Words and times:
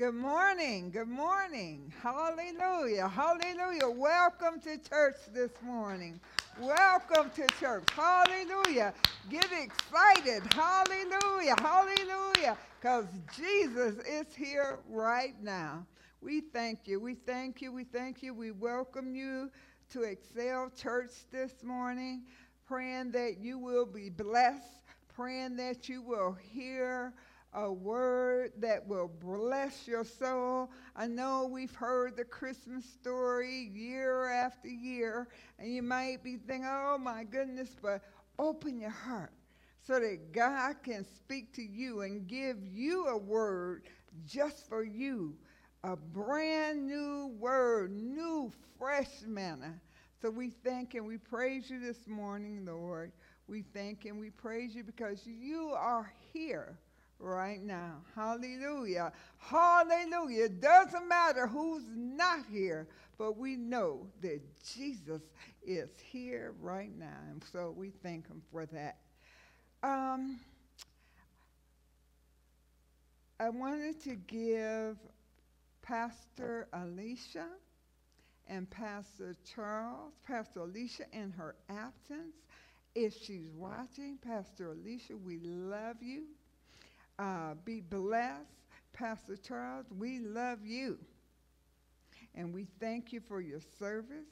Good 0.00 0.14
morning. 0.14 0.90
Good 0.90 1.10
morning. 1.10 1.92
Hallelujah. 2.02 3.06
Hallelujah. 3.06 3.90
Welcome 3.90 4.58
to 4.60 4.78
church 4.78 5.16
this 5.30 5.50
morning. 5.62 6.18
Welcome 6.58 7.30
to 7.32 7.46
church. 7.58 7.84
Hallelujah. 7.90 8.94
Get 9.28 9.44
excited. 9.52 10.42
Hallelujah. 10.54 11.54
Hallelujah. 11.60 12.56
Because 12.80 13.08
Jesus 13.36 13.96
is 14.08 14.34
here 14.34 14.78
right 14.88 15.34
now. 15.42 15.84
We 16.22 16.40
thank 16.40 16.88
you. 16.88 16.98
We 16.98 17.14
thank 17.14 17.60
you. 17.60 17.70
We 17.70 17.84
thank 17.84 18.22
you. 18.22 18.32
We 18.32 18.52
welcome 18.52 19.14
you 19.14 19.50
to 19.90 20.04
Excel 20.04 20.70
Church 20.70 21.10
this 21.30 21.62
morning, 21.62 22.22
praying 22.66 23.10
that 23.10 23.36
you 23.38 23.58
will 23.58 23.84
be 23.84 24.08
blessed, 24.08 24.80
praying 25.14 25.56
that 25.56 25.90
you 25.90 26.00
will 26.00 26.32
hear 26.32 27.12
a 27.52 27.72
word 27.72 28.52
that 28.58 28.86
will 28.86 29.10
bless 29.20 29.88
your 29.88 30.04
soul. 30.04 30.70
I 30.94 31.06
know 31.06 31.48
we've 31.50 31.74
heard 31.74 32.16
the 32.16 32.24
Christmas 32.24 32.84
story 32.84 33.70
year 33.74 34.26
after 34.26 34.68
year, 34.68 35.28
and 35.58 35.74
you 35.74 35.82
might 35.82 36.22
be 36.22 36.36
thinking, 36.36 36.68
oh 36.68 36.98
my 36.98 37.24
goodness, 37.24 37.76
but 37.80 38.02
open 38.38 38.78
your 38.78 38.90
heart 38.90 39.32
so 39.82 39.98
that 39.98 40.32
God 40.32 40.76
can 40.82 41.04
speak 41.04 41.52
to 41.54 41.62
you 41.62 42.02
and 42.02 42.26
give 42.26 42.64
you 42.64 43.06
a 43.08 43.16
word 43.16 43.82
just 44.26 44.68
for 44.68 44.84
you. 44.84 45.34
A 45.82 45.96
brand 45.96 46.86
new 46.86 47.34
word, 47.38 47.90
new, 47.90 48.52
fresh 48.78 49.22
manna. 49.26 49.80
So 50.20 50.30
we 50.30 50.50
thank 50.50 50.94
and 50.94 51.06
we 51.06 51.16
praise 51.16 51.70
you 51.70 51.80
this 51.80 52.06
morning, 52.06 52.66
Lord. 52.66 53.12
We 53.48 53.62
thank 53.62 54.04
and 54.04 54.20
we 54.20 54.30
praise 54.30 54.74
you 54.74 54.84
because 54.84 55.26
you 55.26 55.70
are 55.74 56.12
here 56.32 56.78
right 57.20 57.62
now. 57.62 57.96
Hallelujah. 58.14 59.12
Hallelujah. 59.38 60.44
It 60.44 60.60
doesn't 60.60 61.08
matter 61.08 61.46
who's 61.46 61.84
not 61.94 62.40
here, 62.50 62.88
but 63.18 63.36
we 63.36 63.56
know 63.56 64.06
that 64.22 64.40
Jesus 64.74 65.22
is 65.62 65.90
here 66.10 66.54
right 66.60 66.96
now. 66.98 67.18
And 67.30 67.42
so 67.52 67.74
we 67.76 67.90
thank 68.02 68.26
him 68.26 68.42
for 68.50 68.66
that. 68.66 68.98
Um, 69.82 70.40
I 73.38 73.48
wanted 73.48 74.02
to 74.04 74.16
give 74.16 74.96
Pastor 75.82 76.68
Alicia 76.72 77.46
and 78.48 78.68
Pastor 78.68 79.36
Charles, 79.54 80.12
Pastor 80.26 80.60
Alicia 80.60 81.04
in 81.12 81.32
her 81.32 81.54
absence. 81.68 82.36
If 82.94 83.16
she's 83.16 83.48
watching, 83.54 84.18
Pastor 84.18 84.72
Alicia, 84.72 85.16
we 85.16 85.38
love 85.38 86.02
you. 86.02 86.24
Uh, 87.20 87.52
be 87.66 87.82
blessed. 87.82 88.48
Pastor 88.94 89.36
Charles, 89.36 89.84
we 89.98 90.20
love 90.20 90.64
you. 90.64 90.98
And 92.34 92.54
we 92.54 92.66
thank 92.80 93.12
you 93.12 93.20
for 93.20 93.42
your 93.42 93.60
service. 93.78 94.30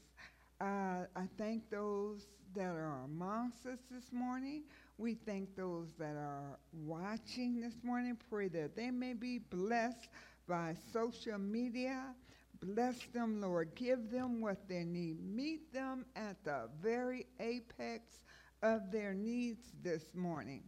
Uh, 0.59 1.05
I 1.15 1.29
thank 1.37 1.69
those 1.69 2.27
that 2.57 2.75
are 2.75 3.03
amongst 3.05 3.67
us 3.67 3.79
this 3.91 4.11
morning. 4.11 4.63
We 4.97 5.15
thank 5.15 5.55
those 5.55 5.89
that 5.99 6.17
are 6.17 6.59
watching 6.73 7.61
this 7.61 7.75
morning. 7.83 8.17
Pray 8.31 8.49
that 8.49 8.75
they 8.75 8.91
may 8.91 9.13
be 9.13 9.39
blessed 9.39 10.09
by 10.49 10.75
social 10.91 11.37
media. 11.37 12.15
Bless 12.61 12.97
them, 13.13 13.43
Lord. 13.43 13.75
Give 13.75 14.11
them 14.11 14.41
what 14.41 14.67
they 14.67 14.85
need. 14.85 15.23
Meet 15.23 15.75
them 15.75 16.07
at 16.17 16.43
the 16.43 16.71
very 16.83 17.27
apex 17.39 18.25
of 18.63 18.91
their 18.91 19.13
needs 19.13 19.61
this 19.83 20.15
morning. 20.15 20.63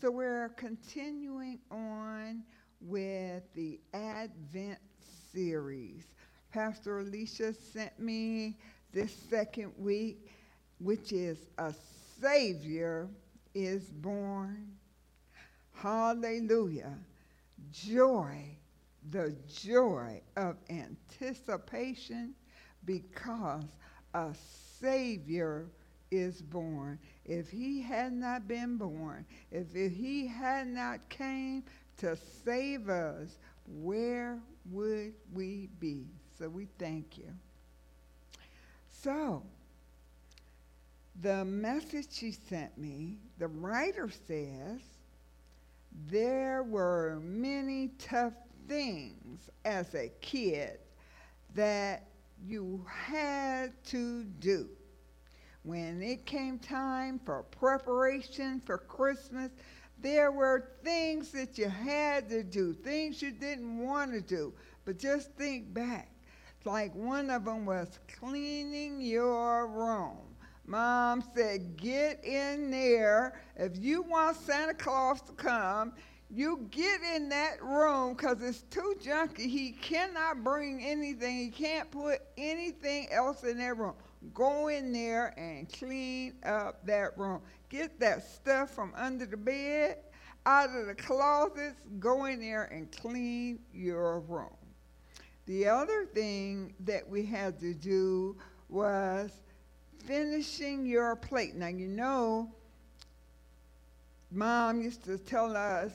So 0.00 0.10
we're 0.10 0.50
continuing 0.50 1.60
on 1.70 2.42
with 2.80 3.42
the 3.54 3.80
Advent 3.94 4.80
series. 5.32 6.04
Pastor 6.52 6.98
Alicia 6.98 7.54
sent 7.54 7.98
me 7.98 8.58
this 8.92 9.14
second 9.30 9.72
week, 9.78 10.30
which 10.78 11.12
is 11.12 11.38
A 11.58 11.72
Savior 12.20 13.08
is 13.54 13.84
Born. 13.84 14.72
Hallelujah. 15.72 16.98
Joy, 17.70 18.58
the 19.10 19.34
joy 19.48 20.20
of 20.36 20.56
anticipation 20.68 22.34
because 22.84 23.64
a 24.12 24.34
Savior 24.80 25.70
is 26.10 26.42
born. 26.42 26.98
If 27.24 27.50
he 27.50 27.80
had 27.80 28.12
not 28.12 28.46
been 28.48 28.76
born, 28.76 29.26
if, 29.50 29.74
if 29.74 29.92
he 29.92 30.26
had 30.26 30.66
not 30.68 31.08
came 31.08 31.64
to 31.98 32.16
save 32.44 32.88
us, 32.88 33.38
where 33.66 34.38
would 34.70 35.14
we 35.32 35.68
be? 35.80 36.06
So 36.38 36.48
we 36.48 36.68
thank 36.78 37.18
you. 37.18 37.32
So, 38.88 39.42
the 41.20 41.44
message 41.44 42.08
she 42.10 42.32
sent 42.32 42.76
me, 42.78 43.18
the 43.38 43.48
writer 43.48 44.10
says, 44.26 44.80
there 46.08 46.62
were 46.62 47.20
many 47.22 47.88
tough 47.98 48.32
things 48.66 49.48
as 49.64 49.94
a 49.94 50.10
kid 50.20 50.78
that 51.54 52.06
you 52.44 52.84
had 52.88 53.72
to 53.86 54.24
do 54.40 54.68
when 55.64 56.02
it 56.02 56.26
came 56.26 56.58
time 56.58 57.18
for 57.24 57.42
preparation 57.42 58.60
for 58.60 58.78
Christmas, 58.78 59.50
there 59.98 60.30
were 60.30 60.68
things 60.82 61.32
that 61.32 61.56
you 61.56 61.68
had 61.68 62.28
to 62.28 62.42
do, 62.42 62.74
things 62.74 63.22
you 63.22 63.32
didn't 63.32 63.78
want 63.78 64.12
to 64.12 64.20
do. 64.20 64.52
But 64.84 64.98
just 64.98 65.32
think 65.32 65.72
back. 65.72 66.10
Like 66.66 66.94
one 66.94 67.30
of 67.30 67.46
them 67.46 67.64
was 67.64 67.98
cleaning 68.18 69.00
your 69.00 69.66
room. 69.66 70.18
Mom 70.66 71.24
said, 71.34 71.76
Get 71.76 72.22
in 72.24 72.70
there. 72.70 73.40
If 73.56 73.78
you 73.78 74.02
want 74.02 74.36
Santa 74.36 74.74
Claus 74.74 75.22
to 75.22 75.32
come, 75.32 75.92
you 76.30 76.66
get 76.70 77.00
in 77.14 77.28
that 77.30 77.62
room 77.62 78.14
because 78.14 78.42
it's 78.42 78.62
too 78.62 78.94
junky. 79.02 79.46
He 79.48 79.72
cannot 79.72 80.42
bring 80.42 80.84
anything, 80.84 81.36
he 81.38 81.48
can't 81.48 81.90
put 81.90 82.20
anything 82.36 83.08
else 83.10 83.44
in 83.44 83.58
that 83.58 83.76
room. 83.78 83.94
Go 84.32 84.68
in 84.68 84.92
there 84.92 85.34
and 85.36 85.70
clean 85.72 86.34
up 86.44 86.84
that 86.86 87.18
room. 87.18 87.42
Get 87.68 88.00
that 88.00 88.22
stuff 88.22 88.70
from 88.70 88.92
under 88.96 89.26
the 89.26 89.36
bed, 89.36 89.98
out 90.46 90.70
of 90.70 90.86
the 90.86 90.94
closets. 90.94 91.80
Go 91.98 92.24
in 92.24 92.40
there 92.40 92.64
and 92.64 92.90
clean 92.90 93.58
your 93.72 94.20
room. 94.20 94.56
The 95.46 95.66
other 95.68 96.06
thing 96.06 96.74
that 96.80 97.08
we 97.08 97.26
had 97.26 97.60
to 97.60 97.74
do 97.74 98.36
was 98.68 99.30
finishing 100.06 100.86
your 100.86 101.16
plate. 101.16 101.54
Now, 101.54 101.68
you 101.68 101.88
know, 101.88 102.50
mom 104.30 104.80
used 104.80 105.04
to 105.04 105.18
tell 105.18 105.56
us 105.56 105.92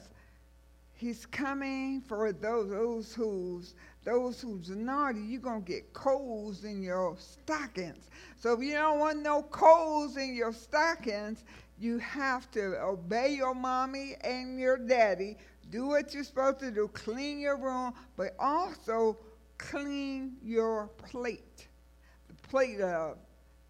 he's 0.94 1.26
coming 1.26 2.00
for 2.02 2.32
those, 2.32 2.70
those 2.70 3.14
who's 3.14 3.74
those 4.10 4.40
who's 4.40 4.70
naughty, 4.70 5.20
you're 5.20 5.40
going 5.40 5.62
to 5.62 5.72
get 5.72 5.92
coals 5.92 6.64
in 6.64 6.82
your 6.82 7.16
stockings. 7.16 8.08
So 8.36 8.54
if 8.54 8.60
you 8.60 8.72
don't 8.72 8.98
want 8.98 9.22
no 9.22 9.42
coals 9.42 10.16
in 10.16 10.34
your 10.34 10.52
stockings, 10.52 11.44
you 11.78 11.98
have 11.98 12.50
to 12.52 12.80
obey 12.82 13.34
your 13.34 13.54
mommy 13.54 14.16
and 14.22 14.58
your 14.58 14.76
daddy. 14.78 15.36
Do 15.70 15.86
what 15.86 16.12
you're 16.12 16.24
supposed 16.24 16.58
to 16.58 16.72
do. 16.72 16.88
Clean 16.88 17.38
your 17.38 17.56
room, 17.56 17.94
but 18.16 18.34
also 18.38 19.16
clean 19.58 20.36
your 20.42 20.88
plate. 20.98 21.68
The 22.26 22.48
plate 22.48 22.80
of 22.80 23.16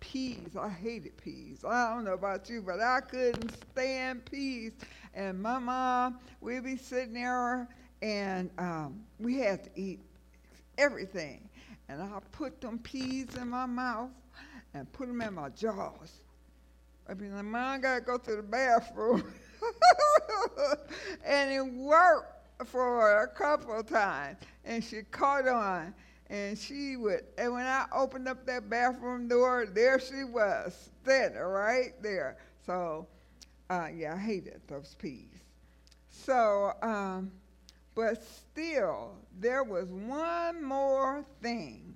peas. 0.01 0.57
I 0.59 0.71
hated 0.71 1.19
peas. 1.19 1.65
I 1.69 1.93
don't 1.95 2.05
know 2.05 2.15
about 2.15 2.49
you, 2.49 2.63
but 2.63 2.81
I 2.81 3.01
couldn't 3.01 3.53
stand 3.73 4.25
peas. 4.25 4.73
And 5.13 5.43
my 5.43 5.59
mom, 5.59 6.19
we'd 6.41 6.65
be 6.65 6.79
sitting 6.79 7.13
there 7.13 7.69
and 8.01 8.51
um, 8.57 9.01
we 9.19 9.37
had 9.37 9.65
to 9.65 9.71
eat 9.79 10.01
everything. 10.81 11.49
And 11.89 12.03
I 12.03 12.09
put 12.33 12.61
them 12.61 12.79
peas 12.79 13.35
in 13.37 13.49
my 13.49 13.67
mouth 13.67 14.11
and 14.75 14.91
put 14.93 15.09
them 15.09 15.21
in 15.21 15.35
my 15.35 15.49
jaws. 15.51 16.13
I 17.09 17.15
mean, 17.15 17.35
like, 17.35 17.45
Mom, 17.45 17.57
I 17.57 17.79
gotta 17.79 18.01
go 18.01 18.17
to 18.19 18.37
the 18.37 18.43
bathroom. 18.43 19.25
and 21.25 21.53
it 21.53 21.75
worked 21.75 22.67
for 22.67 23.23
a 23.23 23.29
couple 23.29 23.79
of 23.79 23.87
times. 23.87 24.39
And 24.65 24.83
she 24.83 25.03
caught 25.11 25.49
on. 25.49 25.95
And 26.29 26.57
she 26.57 26.97
would, 26.97 27.25
and 27.39 27.53
when 27.53 27.67
I 27.67 27.87
opened 27.93 28.29
up 28.29 28.47
that 28.47 28.71
bathroom 28.71 29.27
door, 29.27 29.67
there 29.67 29.99
she 29.99 30.23
was, 30.23 30.91
sitting 31.05 31.37
right 31.37 32.01
there. 32.01 32.37
So, 32.65 33.09
uh, 33.69 33.89
yeah, 33.93 34.15
I 34.15 34.19
hated 34.19 34.61
those 34.69 34.95
peas. 35.01 35.27
So, 36.09 36.73
um, 36.83 37.33
but 37.95 38.23
still, 38.25 39.17
there 39.39 39.65
was 39.65 39.91
one 39.91 40.63
more 40.63 41.25
thing 41.43 41.95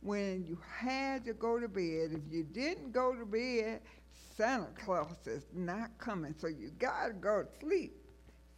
when 0.00 0.44
you 0.44 0.58
had 0.78 1.24
to 1.24 1.32
go 1.34 1.58
to 1.58 1.68
bed. 1.68 2.10
If 2.12 2.32
you 2.32 2.44
didn't 2.44 2.92
go 2.92 3.14
to 3.14 3.24
bed, 3.24 3.80
Santa 4.36 4.68
Claus 4.84 5.26
is 5.26 5.46
not 5.54 5.96
coming. 5.98 6.34
So 6.38 6.48
you 6.48 6.70
got 6.78 7.08
to 7.08 7.12
go 7.14 7.42
to 7.44 7.48
sleep, 7.60 7.94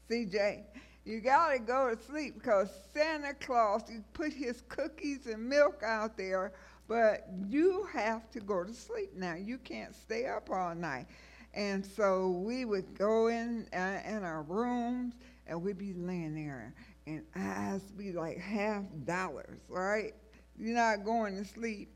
CJ. 0.08 0.64
You 1.04 1.20
got 1.20 1.50
to 1.52 1.58
go 1.58 1.94
to 1.94 2.02
sleep 2.02 2.34
because 2.34 2.70
Santa 2.92 3.34
Claus, 3.34 3.82
he 3.88 3.98
put 4.12 4.32
his 4.32 4.62
cookies 4.68 5.26
and 5.26 5.46
milk 5.48 5.82
out 5.84 6.16
there, 6.16 6.52
but 6.88 7.26
you 7.46 7.86
have 7.92 8.30
to 8.32 8.40
go 8.40 8.64
to 8.64 8.72
sleep 8.72 9.10
now. 9.14 9.34
You 9.34 9.58
can't 9.58 9.94
stay 9.94 10.26
up 10.26 10.48
all 10.50 10.74
night. 10.74 11.06
And 11.52 11.84
so 11.84 12.30
we 12.30 12.64
would 12.64 12.98
go 12.98 13.28
in 13.28 13.68
uh, 13.72 14.00
in 14.06 14.24
our 14.24 14.42
rooms 14.42 15.14
and 15.46 15.62
we'd 15.62 15.78
be 15.78 15.92
laying 15.92 16.34
there 16.34 16.74
and 17.06 17.22
eyes 17.36 17.82
be 17.96 18.12
like 18.12 18.38
half 18.38 18.84
dollars, 19.04 19.60
right? 19.68 20.14
You're 20.58 20.74
not 20.74 21.04
going 21.04 21.36
to 21.36 21.44
sleep. 21.44 21.90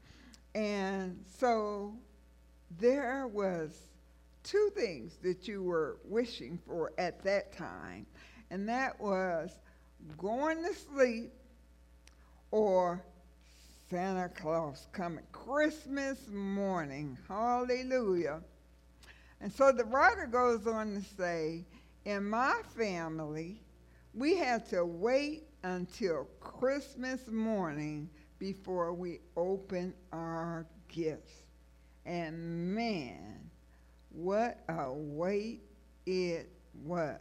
And 0.54 1.24
so 1.38 1.94
there 2.78 3.26
was 3.26 3.88
two 4.42 4.70
things 4.74 5.16
that 5.22 5.48
you 5.48 5.62
were 5.62 5.98
wishing 6.04 6.58
for 6.66 6.92
at 6.98 7.22
that 7.24 7.56
time 7.56 8.06
and 8.50 8.68
that 8.68 8.98
was 9.00 9.58
going 10.16 10.64
to 10.64 10.74
sleep 10.74 11.32
or 12.50 13.02
Santa 13.90 14.28
Claus 14.28 14.86
coming 14.92 15.24
Christmas 15.32 16.18
morning. 16.28 17.16
Hallelujah. 17.26 18.40
And 19.40 19.52
so 19.52 19.72
the 19.72 19.84
writer 19.84 20.26
goes 20.26 20.66
on 20.66 20.94
to 20.94 21.02
say, 21.16 21.64
in 22.08 22.24
my 22.24 22.54
family, 22.74 23.60
we 24.14 24.34
had 24.34 24.66
to 24.70 24.86
wait 24.86 25.42
until 25.62 26.26
Christmas 26.40 27.28
morning 27.28 28.08
before 28.38 28.94
we 28.94 29.20
open 29.36 29.92
our 30.10 30.66
gifts. 30.88 31.42
And 32.06 32.74
man, 32.74 33.50
what 34.08 34.64
a 34.70 34.90
wait 34.90 35.60
it 36.06 36.48
was. 36.82 37.20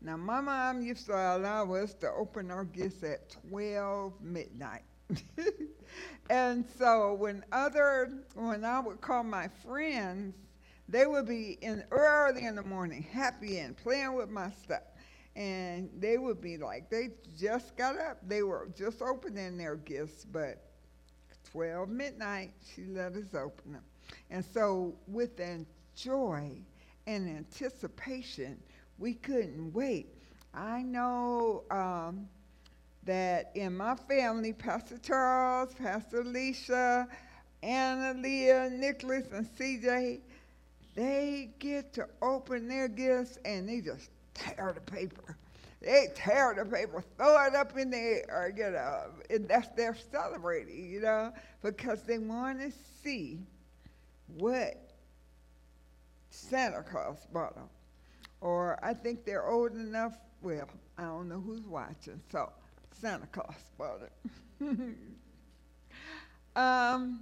Now, 0.00 0.16
my 0.16 0.40
mom 0.40 0.82
used 0.82 1.06
to 1.06 1.12
allow 1.12 1.72
us 1.74 1.94
to 1.94 2.10
open 2.10 2.50
our 2.50 2.64
gifts 2.64 3.04
at 3.04 3.36
12 3.48 4.20
midnight. 4.20 4.82
and 6.28 6.64
so 6.76 7.14
when 7.14 7.44
other, 7.52 8.10
when 8.34 8.64
I 8.64 8.80
would 8.80 9.00
call 9.00 9.22
my 9.22 9.46
friends, 9.64 10.34
they 10.88 11.06
would 11.06 11.26
be 11.26 11.58
in 11.60 11.84
early 11.90 12.44
in 12.44 12.54
the 12.56 12.62
morning, 12.62 13.02
happy 13.02 13.58
and 13.58 13.76
playing 13.76 14.14
with 14.14 14.30
my 14.30 14.50
stuff. 14.50 14.82
And 15.36 15.90
they 15.98 16.18
would 16.18 16.40
be 16.40 16.56
like, 16.56 16.90
they 16.90 17.10
just 17.38 17.76
got 17.76 17.98
up. 17.98 18.18
They 18.26 18.42
were 18.42 18.68
just 18.76 19.02
opening 19.02 19.56
their 19.56 19.76
gifts, 19.76 20.24
but 20.24 20.64
12 21.52 21.88
midnight, 21.88 22.52
she 22.74 22.84
let 22.86 23.12
us 23.12 23.34
open 23.34 23.72
them. 23.72 23.84
And 24.30 24.44
so 24.44 24.94
with 25.06 25.38
joy 25.94 26.58
and 27.06 27.28
anticipation, 27.28 28.58
we 28.98 29.14
couldn't 29.14 29.72
wait. 29.72 30.14
I 30.54 30.82
know 30.82 31.64
um, 31.70 32.28
that 33.04 33.52
in 33.54 33.76
my 33.76 33.94
family, 33.94 34.52
Pastor 34.52 34.98
Charles, 34.98 35.72
Pastor 35.74 36.20
Alicia, 36.20 37.06
Anna, 37.62 38.18
Leah, 38.20 38.70
Nicholas, 38.72 39.26
and 39.32 39.46
CJ, 39.46 40.20
they 40.98 41.50
get 41.60 41.92
to 41.94 42.08
open 42.22 42.68
their 42.68 42.88
gifts 42.88 43.38
and 43.44 43.68
they 43.68 43.80
just 43.80 44.10
tear 44.34 44.72
the 44.74 44.80
paper. 44.80 45.36
They 45.80 46.08
tear 46.14 46.54
the 46.58 46.64
paper, 46.64 47.04
throw 47.16 47.46
it 47.46 47.54
up 47.54 47.78
in 47.78 47.90
the 47.90 47.98
air, 47.98 48.52
you 48.56 48.70
know, 48.72 49.04
and 49.30 49.48
that's 49.48 49.68
they're 49.76 49.96
celebrating, 50.10 50.90
you 50.90 51.00
know, 51.00 51.32
because 51.62 52.02
they 52.02 52.18
want 52.18 52.60
to 52.60 52.72
see 53.04 53.38
what 54.38 54.90
Santa 56.30 56.82
Claus 56.82 57.26
brought 57.32 57.54
them 57.54 57.68
or 58.40 58.78
I 58.84 58.94
think 58.94 59.24
they're 59.24 59.48
old 59.48 59.72
enough. 59.72 60.18
Well, 60.42 60.68
I 60.98 61.02
don't 61.04 61.28
know 61.28 61.40
who's 61.40 61.66
watching, 61.66 62.20
so 62.30 62.52
Santa 62.92 63.26
Claus 63.28 63.54
bought 63.78 64.02
it. 64.02 64.70
um, 66.56 67.20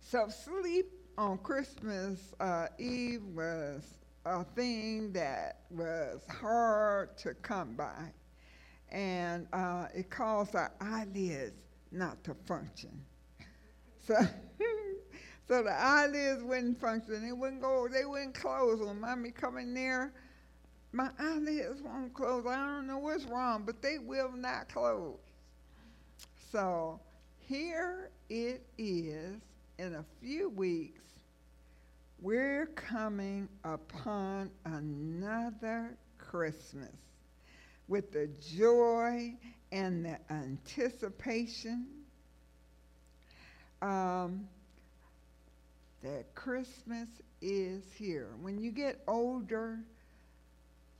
so 0.00 0.28
sleep 0.28 0.92
on 1.18 1.38
Christmas 1.38 2.34
uh, 2.40 2.68
Eve 2.78 3.22
was 3.34 3.82
a 4.24 4.44
thing 4.44 5.12
that 5.12 5.60
was 5.70 6.20
hard 6.28 7.16
to 7.18 7.34
come 7.34 7.74
by, 7.74 8.12
and 8.90 9.46
uh, 9.52 9.86
it 9.94 10.10
caused 10.10 10.54
our 10.56 10.72
eyelids 10.80 11.54
not 11.92 12.22
to 12.24 12.34
function. 12.46 12.90
So. 14.06 14.16
So 15.48 15.62
the 15.62 15.72
eyelids 15.72 16.42
wouldn't 16.42 16.80
function. 16.80 17.22
They 17.22 17.32
wouldn't 17.32 17.62
go, 17.62 17.88
they 17.88 18.04
wouldn't 18.04 18.34
close. 18.34 18.80
When 18.80 19.00
mommy 19.00 19.30
coming 19.30 19.72
near, 19.72 20.12
my 20.92 21.10
eyelids 21.18 21.82
won't 21.82 22.14
close. 22.14 22.46
I 22.46 22.56
don't 22.56 22.86
know 22.86 22.98
what's 22.98 23.24
wrong, 23.24 23.64
but 23.66 23.82
they 23.82 23.98
will 23.98 24.32
not 24.32 24.68
close. 24.68 25.18
So 26.52 27.00
here 27.38 28.10
it 28.28 28.64
is 28.78 29.40
in 29.78 29.94
a 29.94 30.04
few 30.20 30.48
weeks. 30.48 31.02
We're 32.20 32.66
coming 32.74 33.48
upon 33.64 34.50
another 34.64 35.96
Christmas 36.18 36.94
with 37.88 38.10
the 38.10 38.28
joy 38.56 39.34
and 39.70 40.04
the 40.04 40.18
anticipation. 40.32 41.86
Um, 43.82 44.48
that 46.02 46.34
Christmas 46.34 47.08
is 47.42 47.82
here. 47.98 48.28
When 48.40 48.58
you 48.58 48.70
get 48.70 49.02
older, 49.08 49.80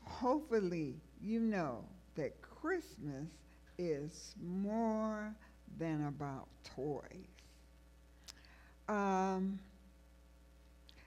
hopefully 0.02 0.96
you 1.20 1.40
know 1.40 1.84
that 2.16 2.40
Christmas 2.42 3.28
is 3.78 4.34
more 4.42 5.34
than 5.78 6.06
about 6.06 6.48
toys. 6.74 7.35
Um, 8.88 9.58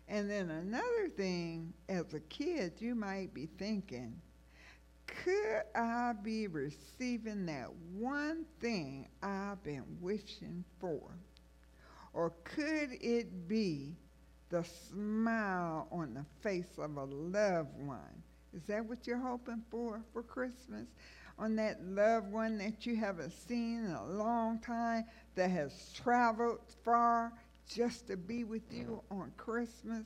and 0.08 0.30
then 0.30 0.50
another 0.50 1.10
thing, 1.16 1.74
as 1.88 2.14
a 2.14 2.20
kid, 2.22 2.74
you 2.80 2.96
might 2.96 3.34
be 3.34 3.48
thinking, 3.58 4.20
could 5.06 5.62
I 5.76 6.14
be 6.24 6.48
receiving 6.48 7.46
that 7.46 7.70
one 7.94 8.46
thing 8.60 9.08
I've 9.22 9.64
been 9.64 9.86
wishing 10.02 10.64
for? 10.80 11.02
Or 12.14 12.34
could 12.44 12.90
it 13.02 13.48
be 13.48 13.96
the 14.50 14.64
smile 14.64 15.88
on 15.92 16.16
the 16.16 16.26
face 16.42 16.78
of 16.78 16.98
a 16.98 17.06
loved 17.06 17.78
one? 17.80 18.24
Is 18.54 18.64
that 18.64 18.84
what 18.86 19.06
you're 19.06 19.20
hoping 19.20 19.62
for 19.70 20.02
for 20.12 20.24
Christmas? 20.24 20.88
On 21.38 21.56
that 21.56 21.84
loved 21.84 22.32
one 22.32 22.58
that 22.58 22.86
you 22.86 22.96
haven't 22.96 23.32
seen 23.32 23.86
in 23.86 23.92
a 23.92 24.06
long 24.06 24.60
time 24.60 25.06
that 25.36 25.52
has 25.52 25.94
traveled 25.94 26.60
far 26.84 27.32
just 27.70 28.08
to 28.08 28.18
be 28.18 28.44
with 28.44 28.64
you 28.74 29.02
on 29.12 29.32
Christmas? 29.38 30.06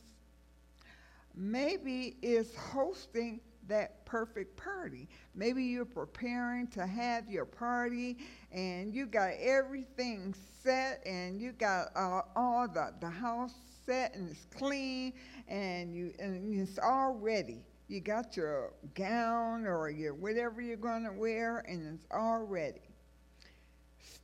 Maybe 1.36 2.18
it's 2.22 2.56
hosting 2.56 3.40
that 3.68 4.06
perfect 4.06 4.58
party. 4.58 5.08
Maybe 5.36 5.64
you're 5.64 5.86
preparing 5.86 6.68
to 6.70 6.86
have 6.86 7.30
your 7.30 7.46
party 7.46 8.18
and 8.52 8.94
you 8.94 9.06
got 9.08 9.32
everything 9.40 10.36
set 10.62 11.02
and 11.06 11.42
you 11.42 11.54
got 11.54 11.88
uh, 11.96 12.22
all 12.36 12.68
the, 12.68 12.94
the 13.02 13.10
house 13.10 13.54
set 13.86 14.16
and 14.16 14.30
it's 14.30 14.46
clean 14.58 15.14
and 15.48 15.96
you 15.96 16.14
and 16.20 16.54
it's 16.60 16.78
all 16.84 17.16
ready. 17.16 17.64
You 17.88 18.02
got 18.02 18.38
your 18.38 18.74
gown 18.96 19.66
or 19.66 19.90
your 19.90 20.14
whatever 20.14 20.62
you're 20.62 20.78
going 20.78 21.06
to 21.06 21.14
wear 21.14 21.60
and 21.68 21.96
it's 21.96 22.06
all 22.12 22.44
ready. 22.46 22.82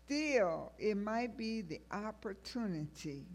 Still, 0.09 0.71
it 0.79 0.97
might 0.97 1.37
be 1.37 1.61
the 1.61 1.79
opportunity 1.91 3.27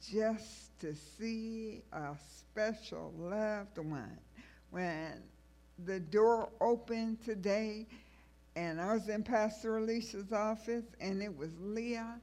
just 0.00 0.78
to 0.78 0.94
see 0.94 1.82
a 1.92 2.14
special 2.38 3.12
loved 3.18 3.78
one 3.78 4.16
when 4.70 5.20
the 5.84 5.98
door 5.98 6.50
opened 6.60 7.20
today 7.24 7.88
and 8.54 8.80
I 8.80 8.94
was 8.94 9.08
in 9.08 9.24
Pastor 9.24 9.78
Alicia's 9.78 10.32
office 10.32 10.84
and 11.00 11.20
it 11.20 11.36
was 11.36 11.50
Leah, 11.60 12.20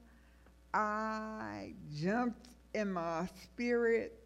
I 0.72 1.74
jumped 1.94 2.48
in 2.72 2.90
my 2.90 3.28
spirit 3.42 4.18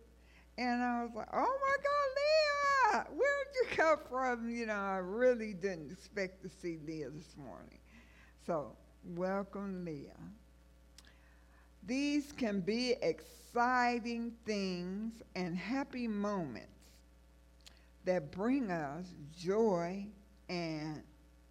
and 0.58 0.80
I 0.80 1.02
was 1.02 1.10
like, 1.12 1.28
oh 1.32 1.58
my 1.60 1.76
God, 1.82 3.02
Leah, 3.02 3.06
where 3.16 3.44
did 3.46 3.70
you 3.72 3.76
come 3.78 3.98
from? 4.08 4.48
You 4.48 4.66
know, 4.66 4.74
I 4.74 4.98
really 4.98 5.54
didn't 5.54 5.90
expect 5.90 6.44
to 6.44 6.48
see 6.48 6.78
Leah 6.86 7.10
this 7.10 7.34
morning. 7.36 7.80
So, 8.46 8.76
welcome, 9.04 9.84
Leah. 9.84 10.18
These 11.84 12.32
can 12.32 12.60
be 12.60 12.92
exciting 13.00 14.32
things 14.44 15.22
and 15.36 15.56
happy 15.56 16.08
moments 16.08 16.72
that 18.04 18.30
bring 18.32 18.70
us 18.70 19.06
joy 19.36 20.06
and 20.48 21.02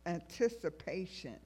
anticipation. 0.05 1.37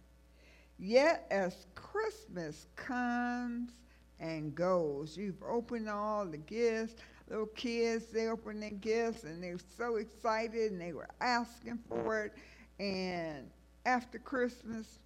Yet, 0.80 1.28
as 1.32 1.68
Christmas 1.76 2.68
comes 2.76 3.72
and 4.20 4.54
goes, 4.56 5.18
you've 5.18 5.44
opened 5.44 5.90
all 5.90 6.26
the 6.26 6.38
gifts. 6.38 6.96
little 7.30 7.48
kids, 7.48 8.08
they 8.08 8.28
opened 8.28 8.62
their 8.64 8.72
gifts 8.72 9.24
and 9.24 9.44
they 9.44 9.54
were 9.54 9.62
so 9.78 9.96
excited 9.98 10.72
and 10.72 10.82
they 10.82 10.94
were 10.94 11.10
asking 11.22 11.80
for 11.90 12.26
it. 12.26 12.34
And 12.80 13.50
after 13.86 14.20
Christmas, 14.20 15.00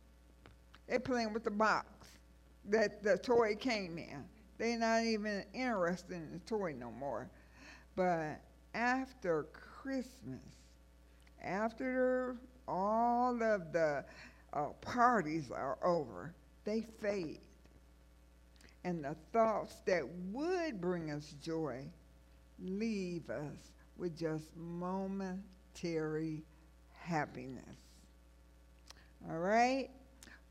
they 0.88 1.00
playing 1.00 1.34
with 1.34 1.44
the 1.44 1.52
box 1.52 1.86
that 2.70 3.02
the 3.04 3.18
toy 3.18 3.56
came 3.56 3.98
in. 3.98 4.24
They're 4.58 4.78
not 4.78 5.04
even 5.04 5.44
interested 5.54 6.16
in 6.16 6.32
the 6.34 6.40
toy 6.40 6.76
no 6.78 6.92
more. 6.92 7.30
But 7.96 8.42
after 8.74 9.48
Christmas, 9.54 10.42
after 11.44 12.36
all 12.68 13.42
of 13.42 13.74
the 13.74 14.06
uh, 14.54 14.68
parties 14.82 15.50
are 15.52 15.78
over, 15.84 16.34
they 16.64 16.86
fade. 17.02 17.40
And 18.84 19.04
the 19.04 19.16
thoughts 19.32 19.76
that 19.86 20.04
would 20.32 20.80
bring 20.80 21.12
us 21.12 21.36
joy 21.42 21.86
leave 22.64 23.30
us 23.30 23.72
with 23.98 24.18
just 24.18 24.46
momentary 24.56 26.44
happiness. 26.94 27.78
All 29.30 29.38
right? 29.38 29.90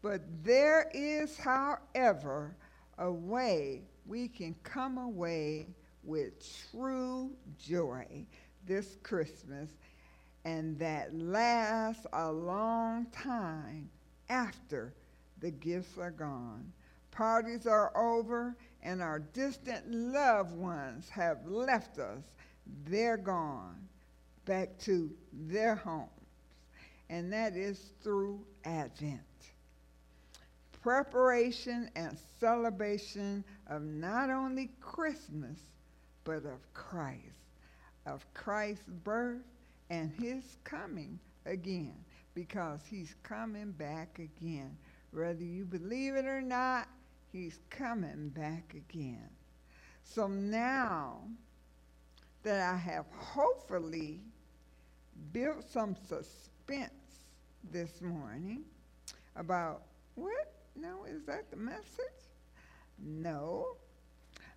But 0.03 0.23
there 0.43 0.91
is, 0.95 1.37
however, 1.37 2.57
a 2.99 3.11
way 3.11 3.83
we 4.07 4.29
can 4.29 4.55
come 4.63 4.99
away 4.99 5.69
with 6.03 6.33
true 6.71 7.31
joy 7.59 8.27
this 8.67 8.97
Christmas 9.03 9.71
and 10.45 10.79
that 10.79 11.15
lasts 11.15 12.07
a 12.13 12.33
long 12.33 13.07
time 13.07 13.91
after 14.29 14.95
the 15.41 15.51
gifts 15.51 15.99
are 15.99 16.11
gone. 16.11 16.73
Parties 17.11 17.67
are 17.67 17.97
over 17.97 18.57
and 18.83 19.03
our 19.03 19.19
distant 19.19 19.91
loved 19.91 20.55
ones 20.55 21.09
have 21.11 21.47
left 21.47 21.99
us. 21.99 22.23
They're 22.87 23.17
gone 23.17 23.77
back 24.47 24.79
to 24.81 25.11
their 25.33 25.75
homes. 25.75 26.09
And 27.11 27.33
that 27.33 27.57
is 27.57 27.93
through 28.03 28.41
Advent. 28.65 29.21
Preparation 30.83 31.91
and 31.95 32.17
celebration 32.39 33.45
of 33.69 33.83
not 33.83 34.31
only 34.31 34.71
Christmas, 34.81 35.59
but 36.25 36.47
of 36.47 36.73
Christ, 36.73 37.21
of 38.07 38.25
Christ's 38.35 38.89
birth 39.05 39.43
and 39.91 40.11
his 40.21 40.57
coming 40.65 41.19
again, 41.45 41.95
because 42.35 42.81
he's 42.89 43.15
coming 43.23 43.73
back 43.73 44.19
again. 44.19 44.77
Whether 45.13 45.45
you 45.45 45.65
believe 45.65 46.15
it 46.15 46.25
or 46.25 46.41
not, 46.41 46.89
he's 47.33 47.59
coming 47.69 48.31
back 48.31 48.75
again. 48.75 49.29
So 50.03 50.29
now 50.29 51.19
that 52.43 52.73
I 52.73 52.77
have 52.77 53.05
hopefully 53.17 54.21
built 55.33 55.69
some 55.69 55.95
suspense 56.09 56.93
this 57.71 58.01
morning 58.01 58.65
about 59.37 59.83
what? 60.15 60.55
No, 60.77 61.05
is 61.05 61.25
that 61.25 61.51
the 61.51 61.57
message? 61.57 61.85
No. 62.99 63.77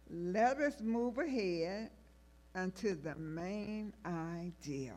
Let 0.09 0.57
us 0.57 0.81
move 0.81 1.17
ahead 1.17 1.89
unto 2.55 2.95
the 2.95 3.15
main 3.15 3.93
idea. 4.05 4.95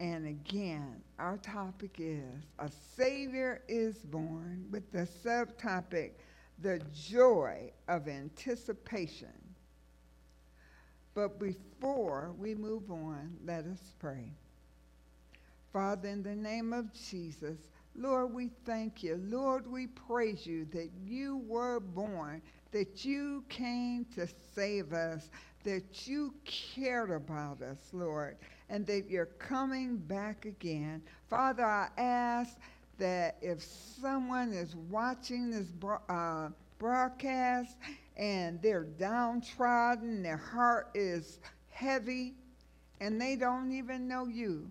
And 0.00 0.26
again, 0.26 1.00
our 1.18 1.38
topic 1.38 1.96
is 1.98 2.42
A 2.58 2.68
Savior 2.96 3.62
is 3.68 3.96
Born, 3.98 4.66
with 4.70 4.90
the 4.92 5.08
subtopic, 5.24 6.10
The 6.60 6.82
Joy 6.92 7.72
of 7.88 8.08
Anticipation. 8.08 9.32
But 11.14 11.38
before 11.38 12.34
we 12.38 12.54
move 12.56 12.90
on, 12.90 13.36
let 13.46 13.64
us 13.66 13.94
pray. 14.00 14.32
Father, 15.72 16.08
in 16.08 16.22
the 16.22 16.34
name 16.34 16.72
of 16.72 16.92
Jesus, 16.92 17.58
Lord, 17.96 18.32
we 18.34 18.50
thank 18.64 19.02
you. 19.02 19.20
Lord, 19.28 19.66
we 19.66 19.86
praise 19.86 20.46
you 20.46 20.66
that 20.72 20.90
you 21.04 21.38
were 21.46 21.80
born, 21.80 22.42
that 22.72 23.04
you 23.04 23.44
came 23.48 24.04
to 24.16 24.26
save 24.54 24.92
us, 24.92 25.30
that 25.62 26.06
you 26.06 26.34
cared 26.44 27.10
about 27.10 27.62
us, 27.62 27.78
Lord 27.92 28.36
and 28.68 28.86
that 28.86 29.10
you're 29.10 29.26
coming 29.26 29.96
back 29.96 30.44
again. 30.44 31.02
Father, 31.28 31.64
I 31.64 31.88
ask 31.98 32.56
that 32.98 33.36
if 33.42 33.62
someone 33.62 34.52
is 34.52 34.74
watching 34.90 35.50
this 35.50 35.68
uh, 36.08 36.48
broadcast 36.78 37.76
and 38.16 38.60
they're 38.62 38.84
downtrodden, 38.84 40.22
their 40.22 40.36
heart 40.36 40.90
is 40.94 41.40
heavy, 41.70 42.34
and 43.00 43.20
they 43.20 43.36
don't 43.36 43.72
even 43.72 44.06
know 44.06 44.26
you, 44.26 44.70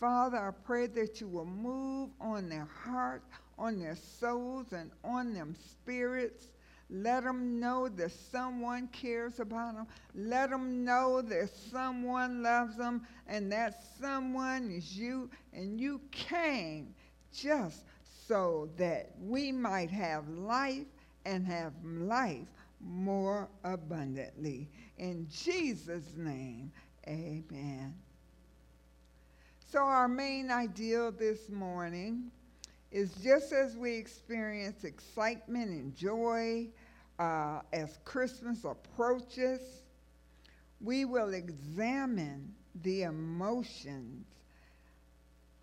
Father, 0.00 0.38
I 0.38 0.50
pray 0.64 0.86
that 0.88 1.20
you 1.20 1.28
will 1.28 1.44
move 1.46 2.10
on 2.20 2.48
their 2.48 2.68
hearts, 2.84 3.26
on 3.58 3.78
their 3.78 3.96
souls, 3.96 4.72
and 4.72 4.90
on 5.04 5.34
them 5.34 5.54
spirits 5.54 6.48
let 6.92 7.22
them 7.22 7.60
know 7.60 7.88
that 7.88 8.10
someone 8.10 8.88
cares 8.88 9.38
about 9.38 9.76
them. 9.76 9.86
Let 10.14 10.50
them 10.50 10.84
know 10.84 11.22
that 11.22 11.48
someone 11.70 12.42
loves 12.42 12.76
them 12.76 13.06
and 13.28 13.50
that 13.52 13.84
someone 14.00 14.70
is 14.72 14.96
you 14.98 15.30
and 15.52 15.80
you 15.80 16.00
came 16.10 16.94
just 17.32 17.84
so 18.26 18.68
that 18.76 19.12
we 19.20 19.52
might 19.52 19.90
have 19.90 20.28
life 20.28 20.86
and 21.24 21.46
have 21.46 21.72
life 21.84 22.48
more 22.80 23.48
abundantly. 23.62 24.68
In 24.98 25.28
Jesus' 25.30 26.16
name, 26.16 26.72
amen. 27.06 27.94
So, 29.70 29.78
our 29.78 30.08
main 30.08 30.50
ideal 30.50 31.12
this 31.12 31.48
morning 31.48 32.32
is 32.90 33.14
just 33.22 33.52
as 33.52 33.76
we 33.76 33.94
experience 33.94 34.82
excitement 34.82 35.70
and 35.70 35.94
joy 35.94 36.66
uh, 37.20 37.60
as 37.72 38.00
Christmas 38.04 38.64
approaches, 38.64 39.60
we 40.80 41.04
will 41.04 41.34
examine 41.34 42.52
the 42.82 43.02
emotions 43.04 44.26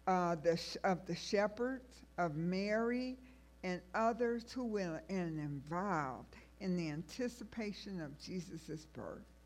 uh, 0.08 0.36
the 0.36 0.56
sh- 0.56 0.78
of 0.86 1.06
the 1.06 1.16
shepherds, 1.16 2.06
of 2.18 2.38
Mary, 2.38 3.18
and 3.64 3.82
others 3.94 4.50
who 4.54 4.68
were 4.68 5.02
involved 5.10 6.34
in 6.62 6.78
the 6.78 6.90
anticipation 6.90 8.00
of 8.00 8.18
Jesus' 8.18 8.86
birth. 8.94 9.37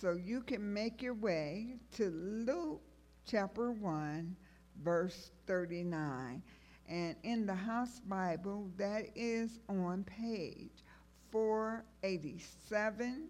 So 0.00 0.12
you 0.12 0.42
can 0.42 0.72
make 0.72 1.02
your 1.02 1.14
way 1.14 1.74
to 1.96 2.10
Luke 2.10 2.80
chapter 3.26 3.72
1, 3.72 4.36
verse 4.84 5.32
39. 5.48 6.40
And 6.88 7.16
in 7.24 7.44
the 7.44 7.54
House 7.54 8.00
Bible, 8.06 8.70
that 8.76 9.06
is 9.16 9.58
on 9.68 10.04
page 10.04 10.84
487. 11.32 13.26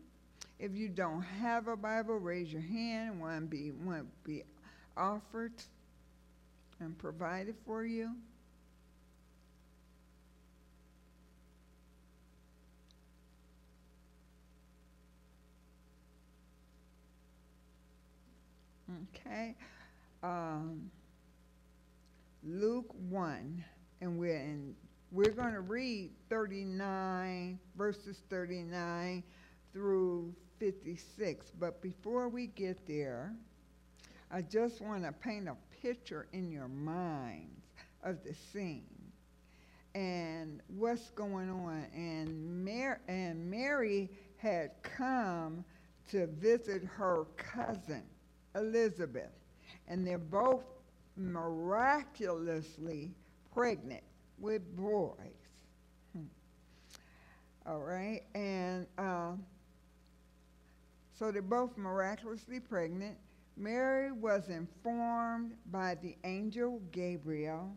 If 0.58 0.75
you 0.75 0.90
don't 0.90 1.23
have 1.23 1.68
a 1.68 1.76
Bible, 1.76 2.18
raise 2.18 2.52
your 2.52 2.61
hand. 2.61 3.18
One 3.18 3.47
be 3.47 3.70
one 3.70 4.08
be 4.23 4.42
offered 4.99 5.54
and 6.80 6.99
provided 6.99 7.54
for 7.64 7.87
you. 7.87 8.11
Okay. 18.90 19.54
Um, 20.23 20.90
Luke 22.42 22.95
1, 23.09 23.64
and 24.00 24.18
we're 24.18 24.37
in 24.37 24.75
we're 25.11 25.30
going 25.30 25.54
to 25.54 25.61
read 25.61 26.11
39 26.28 27.59
verses 27.76 28.21
39 28.28 29.23
through 29.73 30.35
56. 30.59 31.52
But 31.59 31.80
before 31.80 32.28
we 32.28 32.49
get 32.49 32.87
there, 32.87 33.35
I 34.30 34.42
just 34.42 34.83
want 34.83 35.04
to 35.04 35.12
paint 35.12 35.49
a 35.49 35.57
picture 35.80 36.26
in 36.33 36.50
your 36.50 36.68
minds 36.68 37.64
of 38.04 38.23
the 38.23 38.35
scene 38.35 38.85
and 39.95 40.61
what's 40.68 41.11
going 41.11 41.50
on. 41.50 41.87
And, 41.95 42.64
Mar- 42.64 43.00
and 43.09 43.50
Mary 43.50 44.11
had 44.37 44.73
come 44.83 45.64
to 46.11 46.26
visit 46.26 46.85
her 46.85 47.25
cousin, 47.37 48.02
Elizabeth. 48.58 49.30
And 49.86 50.06
they're 50.06 50.18
both 50.18 50.64
miraculously 51.16 53.10
pregnant 53.52 54.02
with 54.38 54.62
boys. 54.76 55.16
Hmm. 56.12 56.24
All 57.66 57.80
right, 57.80 58.22
and 58.34 58.86
uh, 58.96 59.32
so 61.18 61.32
they're 61.32 61.42
both 61.42 61.76
miraculously 61.76 62.60
pregnant. 62.60 63.16
Mary 63.56 64.12
was 64.12 64.48
informed 64.48 65.54
by 65.72 65.96
the 65.96 66.16
angel 66.22 66.80
Gabriel 66.92 67.74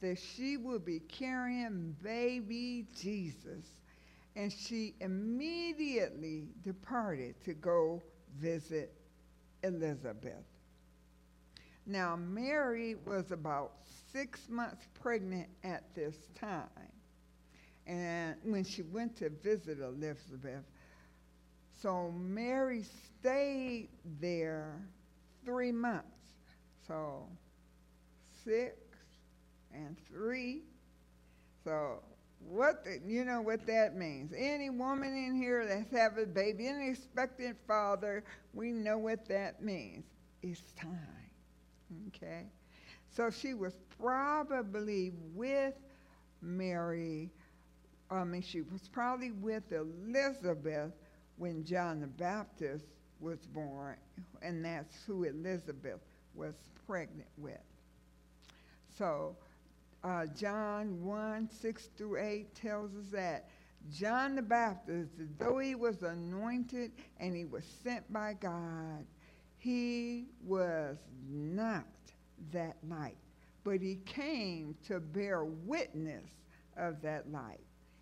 that 0.00 0.18
she 0.18 0.56
would 0.56 0.84
be 0.84 0.98
carrying 1.00 1.96
baby 2.02 2.86
Jesus 2.94 3.78
and 4.36 4.52
she 4.52 4.94
immediately 5.00 6.48
departed 6.62 7.40
to 7.44 7.54
go 7.54 8.02
visit 8.40 8.92
Elizabeth. 9.64 10.44
Now, 11.86 12.16
Mary 12.16 12.96
was 13.06 13.30
about 13.30 13.72
six 14.12 14.48
months 14.48 14.86
pregnant 15.00 15.48
at 15.64 15.82
this 15.94 16.16
time. 16.38 16.68
And 17.86 18.36
when 18.42 18.64
she 18.64 18.82
went 18.82 19.16
to 19.16 19.28
visit 19.28 19.80
Elizabeth, 19.80 20.64
so 21.82 22.10
Mary 22.12 22.84
stayed 23.20 23.88
there 24.20 24.80
three 25.44 25.72
months. 25.72 26.06
So 26.86 27.26
six 28.44 28.76
and 29.74 29.96
three. 30.08 30.62
So 31.64 32.02
what 32.48 32.84
the, 32.84 33.00
you 33.06 33.24
know 33.24 33.40
what 33.40 33.66
that 33.66 33.96
means? 33.96 34.32
Any 34.36 34.70
woman 34.70 35.16
in 35.16 35.34
here 35.34 35.66
that's 35.66 35.90
having 35.90 36.24
a 36.24 36.26
baby, 36.26 36.66
any 36.66 36.90
expectant 36.90 37.56
father, 37.66 38.24
we 38.52 38.72
know 38.72 38.98
what 38.98 39.26
that 39.28 39.62
means. 39.62 40.04
It's 40.42 40.72
time. 40.72 40.90
Okay? 42.08 42.46
So 43.08 43.30
she 43.30 43.54
was 43.54 43.74
probably 43.98 45.12
with 45.34 45.74
Mary, 46.42 47.30
I 48.10 48.24
mean, 48.24 48.42
she 48.42 48.60
was 48.60 48.88
probably 48.92 49.30
with 49.30 49.72
Elizabeth 49.72 50.92
when 51.36 51.64
John 51.64 52.00
the 52.00 52.06
Baptist 52.06 52.84
was 53.20 53.38
born, 53.46 53.96
and 54.42 54.64
that's 54.64 55.04
who 55.06 55.24
Elizabeth 55.24 56.00
was 56.34 56.54
pregnant 56.86 57.28
with. 57.38 57.58
So, 58.98 59.36
uh, 60.04 60.26
John 60.26 61.02
1 61.02 61.48
6 61.50 61.88
through 61.96 62.20
8 62.20 62.54
tells 62.54 62.94
us 62.94 63.10
that 63.12 63.48
John 63.90 64.34
the 64.34 64.42
Baptist, 64.42 65.10
though 65.38 65.58
he 65.58 65.74
was 65.74 66.02
anointed 66.02 66.92
and 67.18 67.34
he 67.34 67.44
was 67.44 67.64
sent 67.82 68.10
by 68.12 68.34
God, 68.34 69.04
he 69.56 70.26
was 70.42 70.98
not 71.28 71.86
that 72.52 72.76
light, 72.88 73.16
but 73.64 73.80
he 73.80 73.96
came 74.04 74.76
to 74.86 75.00
bear 75.00 75.44
witness 75.44 76.30
of 76.76 77.00
that 77.02 77.30
light. 77.30 77.60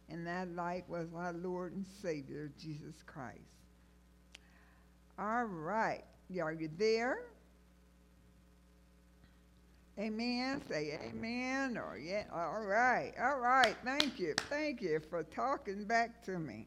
And 0.08 0.26
that 0.26 0.54
light 0.54 0.84
was 0.88 1.08
our 1.16 1.32
Lord 1.32 1.72
and 1.72 1.86
Savior, 2.02 2.50
Jesus 2.58 2.96
Christ. 3.06 3.38
All 5.18 5.44
right. 5.44 6.02
Are 6.40 6.52
you 6.52 6.68
there? 6.78 7.24
Amen. 9.98 10.62
Say 10.68 10.98
amen 11.04 11.76
or 11.76 11.98
yeah. 11.98 12.24
All 12.32 12.62
right. 12.62 13.12
All 13.20 13.38
right. 13.38 13.76
Thank 13.84 14.18
you. 14.18 14.34
Thank 14.48 14.80
you 14.80 15.00
for 15.10 15.22
talking 15.22 15.84
back 15.84 16.24
to 16.24 16.38
me. 16.38 16.66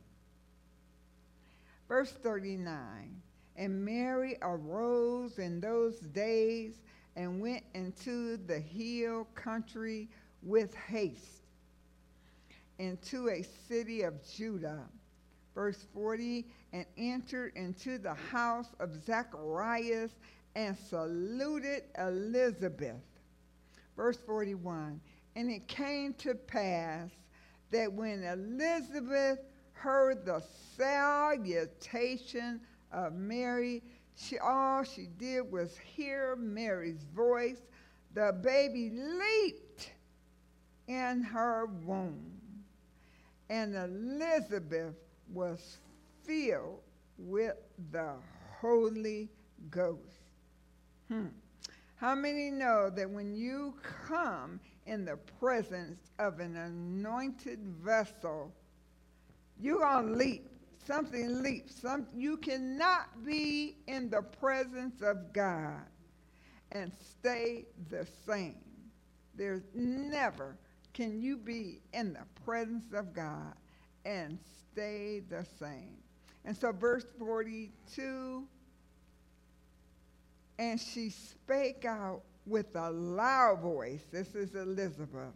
Verse 1.88 2.12
39 2.12 3.22
And 3.56 3.84
Mary 3.84 4.38
arose 4.42 5.40
in 5.40 5.60
those 5.60 6.00
days 6.00 6.82
and 7.16 7.42
went 7.42 7.64
into 7.74 8.38
the 8.38 8.60
hill 8.60 9.28
country 9.34 10.08
with 10.44 10.76
haste 10.76 11.46
into 12.78 13.30
a 13.30 13.44
city 13.68 14.02
of 14.02 14.14
Judah. 14.36 14.84
Verse 15.54 15.86
40 15.94 16.46
and 16.74 16.86
entered 16.98 17.54
into 17.56 17.98
the 17.98 18.14
house 18.14 18.68
of 18.80 19.04
Zacharias 19.06 20.12
and 20.56 20.78
saluted 20.78 21.84
Elizabeth. 21.98 23.02
Verse 23.96 24.18
41 24.26 25.00
And 25.36 25.50
it 25.50 25.68
came 25.68 26.14
to 26.16 26.36
pass 26.36 27.10
that 27.72 27.92
when 27.92 28.24
Elizabeth 28.24 29.40
heard 29.74 30.26
the 30.26 30.42
salutation 30.78 32.62
of 32.92 33.14
Mary, 33.14 33.84
she, 34.16 34.38
all 34.40 34.84
she 34.84 35.08
did 35.18 35.52
was 35.52 35.78
hear 35.78 36.36
Mary's 36.38 37.04
voice. 37.16 37.62
The 38.14 38.38
baby 38.42 38.92
leaped 38.92 39.92
in 40.88 41.22
her 41.24 41.66
womb. 41.84 42.32
And 43.50 43.76
Elizabeth 43.76 44.96
was 45.32 45.78
filled 46.24 46.82
with 47.18 47.56
the 47.92 48.14
Holy 48.60 49.30
Ghost. 49.70 50.02
Hmm. 51.10 51.28
How 51.96 52.14
many 52.14 52.52
know 52.52 52.90
that 52.90 53.10
when 53.10 53.34
you 53.36 53.76
come 54.08 54.60
in 54.86 55.06
the 55.06 55.18
presence 55.40 56.12
of 56.20 56.40
an 56.40 56.56
anointed 56.58 57.60
vessel, 57.82 58.52
you're 59.60 59.80
going 59.80 60.08
to 60.08 60.14
leap? 60.14 60.50
Something 60.86 61.42
leaps. 61.42 61.82
Some, 61.82 62.06
you 62.16 62.38
cannot 62.38 63.26
be 63.26 63.78
in 63.88 64.10
the 64.10 64.22
presence 64.22 65.02
of 65.02 65.34
God 65.34 65.82
and 66.74 66.92
stay 66.94 67.66
the 67.90 68.06
same. 68.28 68.62
There's 69.34 69.64
never 69.74 70.58
can 70.94 71.22
you 71.22 71.38
be 71.38 71.82
in 71.94 72.14
the 72.14 72.26
presence 72.46 72.94
of 72.94 73.14
God 73.14 73.54
and 74.06 74.40
stay 74.72 75.22
the 75.30 75.46
same. 75.60 75.98
And 76.46 76.56
so, 76.56 76.72
verse 76.72 77.06
42 77.20 78.48
and 80.58 80.80
she 80.80 81.10
spake 81.10 81.86
out 81.86 82.22
with 82.46 82.76
a 82.76 82.92
loud 82.92 83.62
voice. 83.62 84.06
This 84.12 84.36
is 84.36 84.56
Elizabeth. 84.56 85.34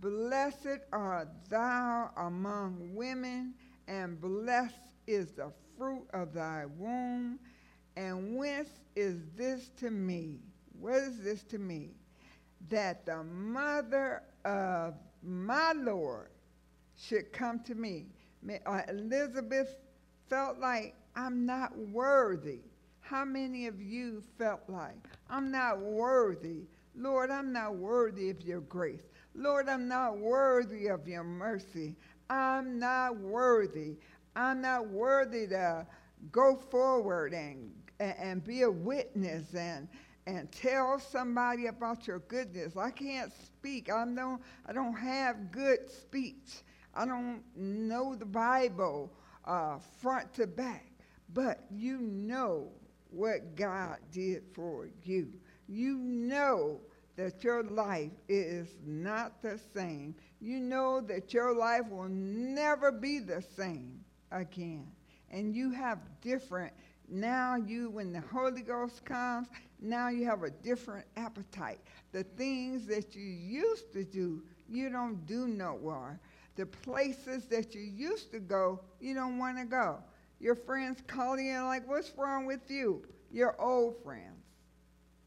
Blessed 0.00 0.80
art 0.92 1.28
thou 1.48 2.10
among 2.16 2.94
women, 2.94 3.54
and 3.88 4.20
blessed 4.20 4.74
is 5.06 5.32
the 5.32 5.50
fruit 5.78 6.06
of 6.12 6.34
thy 6.34 6.64
womb. 6.78 7.38
And 7.96 8.36
whence 8.36 8.70
is 8.96 9.20
this 9.36 9.70
to 9.78 9.90
me? 9.90 10.40
What 10.80 10.96
is 10.96 11.22
this 11.22 11.42
to 11.44 11.58
me? 11.58 11.90
That 12.68 13.06
the 13.06 13.22
mother 13.22 14.22
of 14.44 14.94
my 15.22 15.72
Lord 15.72 16.28
should 16.96 17.32
come 17.32 17.60
to 17.60 17.74
me. 17.74 18.06
Uh, 18.66 18.82
Elizabeth 18.88 19.76
felt 20.28 20.58
like 20.58 20.94
I'm 21.16 21.46
not 21.46 21.76
worthy. 21.78 22.60
How 23.04 23.26
many 23.26 23.66
of 23.66 23.82
you 23.82 24.22
felt 24.38 24.62
like 24.66 24.96
I'm 25.28 25.50
not 25.50 25.78
worthy? 25.78 26.62
Lord, 26.96 27.30
I'm 27.30 27.52
not 27.52 27.76
worthy 27.76 28.30
of 28.30 28.40
your 28.40 28.62
grace. 28.62 29.02
Lord, 29.34 29.68
I'm 29.68 29.86
not 29.86 30.16
worthy 30.16 30.86
of 30.86 31.06
your 31.06 31.22
mercy. 31.22 31.96
I'm 32.30 32.78
not 32.78 33.18
worthy. 33.18 33.98
I'm 34.34 34.62
not 34.62 34.88
worthy 34.88 35.46
to 35.48 35.86
go 36.32 36.56
forward 36.56 37.34
and, 37.34 37.70
and, 38.00 38.42
be 38.42 38.62
a 38.62 38.70
witness 38.70 39.54
and, 39.54 39.86
and 40.26 40.50
tell 40.50 40.98
somebody 40.98 41.66
about 41.66 42.06
your 42.06 42.20
goodness. 42.20 42.74
I 42.74 42.90
can't 42.90 43.30
speak. 43.34 43.92
I 43.92 44.06
don't, 44.06 44.40
I 44.64 44.72
don't 44.72 44.94
have 44.94 45.50
good 45.50 45.90
speech. 45.90 46.62
I 46.94 47.04
don't 47.04 47.42
know 47.54 48.14
the 48.14 48.24
Bible 48.24 49.12
uh, 49.44 49.76
front 50.00 50.32
to 50.36 50.46
back. 50.46 50.86
But 51.34 51.66
you 51.70 51.98
know 51.98 52.72
what 53.14 53.56
God 53.56 53.98
did 54.10 54.42
for 54.52 54.88
you. 55.04 55.32
You 55.68 55.96
know 55.98 56.80
that 57.16 57.44
your 57.44 57.62
life 57.62 58.10
is 58.28 58.74
not 58.84 59.40
the 59.40 59.58
same. 59.74 60.14
You 60.40 60.60
know 60.60 61.00
that 61.02 61.32
your 61.32 61.54
life 61.56 61.88
will 61.88 62.08
never 62.08 62.90
be 62.90 63.20
the 63.20 63.40
same 63.40 64.00
again. 64.32 64.86
And 65.30 65.54
you 65.54 65.70
have 65.70 65.98
different, 66.20 66.72
now 67.08 67.56
you, 67.56 67.90
when 67.90 68.12
the 68.12 68.20
Holy 68.20 68.62
Ghost 68.62 69.04
comes, 69.04 69.48
now 69.80 70.08
you 70.08 70.24
have 70.26 70.42
a 70.42 70.50
different 70.50 71.06
appetite. 71.16 71.80
The 72.12 72.24
things 72.24 72.86
that 72.86 73.14
you 73.14 73.24
used 73.24 73.92
to 73.92 74.04
do, 74.04 74.42
you 74.68 74.90
don't 74.90 75.24
do 75.26 75.46
no 75.46 75.78
more. 75.82 76.18
The 76.56 76.66
places 76.66 77.46
that 77.46 77.74
you 77.74 77.82
used 77.82 78.30
to 78.32 78.38
go, 78.38 78.80
you 79.00 79.14
don't 79.14 79.38
want 79.38 79.58
to 79.58 79.64
go. 79.64 79.98
Your 80.40 80.54
friends 80.54 81.00
call 81.06 81.38
you 81.38 81.52
and 81.52 81.66
like, 81.66 81.88
what's 81.88 82.12
wrong 82.16 82.46
with 82.46 82.70
you? 82.70 83.04
Your 83.30 83.60
old 83.60 84.02
friends 84.02 84.44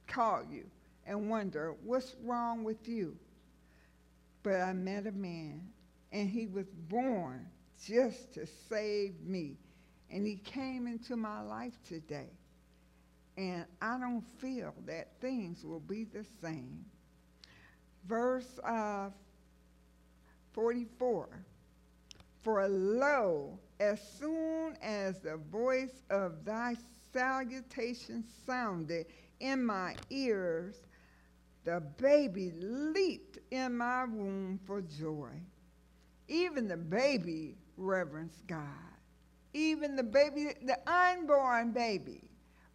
call 0.08 0.44
you 0.50 0.66
and 1.06 1.30
wonder, 1.30 1.76
what's 1.84 2.16
wrong 2.24 2.64
with 2.64 2.88
you? 2.88 3.16
But 4.44 4.62
I 4.62 4.74
met 4.74 5.08
a 5.08 5.12
man, 5.12 5.62
and 6.12 6.30
he 6.30 6.48
was 6.48 6.68
born 6.90 7.48
just 7.86 8.34
to 8.34 8.46
save 8.70 9.20
me. 9.22 9.58
And 10.10 10.26
he 10.26 10.38
came 10.38 10.88
into 10.88 11.16
my 11.16 11.42
life 11.42 11.78
today. 11.86 12.30
And 13.38 13.66
I 13.82 14.00
don't 14.00 14.24
feel 14.40 14.74
that 14.86 15.20
things 15.22 15.64
will 15.64 15.82
be 15.82 16.06
the 16.06 16.26
same. 16.42 16.86
Verse 18.06 18.60
uh, 18.64 19.10
44 20.54 21.30
For 22.42 22.68
lo, 22.68 23.60
as 23.80 24.00
soon 24.20 24.76
as 24.82 25.20
the 25.20 25.38
voice 25.38 26.02
of 26.10 26.44
thy 26.44 26.76
salutation 27.14 28.24
sounded 28.46 29.06
in 29.40 29.64
my 29.64 29.96
ears, 30.10 30.76
the 31.64 31.82
baby 31.98 32.52
leaped 32.58 33.40
in 33.52 33.78
my 33.78 34.06
womb 34.06 34.60
for 34.66 34.82
joy. 34.82 35.32
Even 36.28 36.68
the 36.68 36.78
baby 36.78 37.56
reverenced 37.78 38.48
God. 38.48 38.64
Even 39.54 39.96
the 39.96 40.04
baby, 40.04 40.54
the 40.64 40.78
unborn 40.90 41.72
baby, 41.72 42.22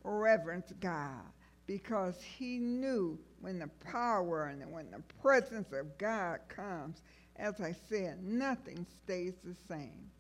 reverenced 0.05 0.79
God 0.81 1.23
because 1.67 2.21
he 2.23 2.59
knew 2.59 3.19
when 3.41 3.59
the 3.59 3.69
power 3.81 4.47
and 4.47 4.71
when 4.71 4.91
the 4.91 5.03
presence 5.21 5.73
of 5.73 5.97
God 5.99 6.41
comes, 6.49 7.03
as 7.37 7.61
I 7.61 7.75
said, 7.89 8.23
nothing 8.23 8.87
stays 9.05 9.35
the 9.45 9.55
same. 9.69 10.12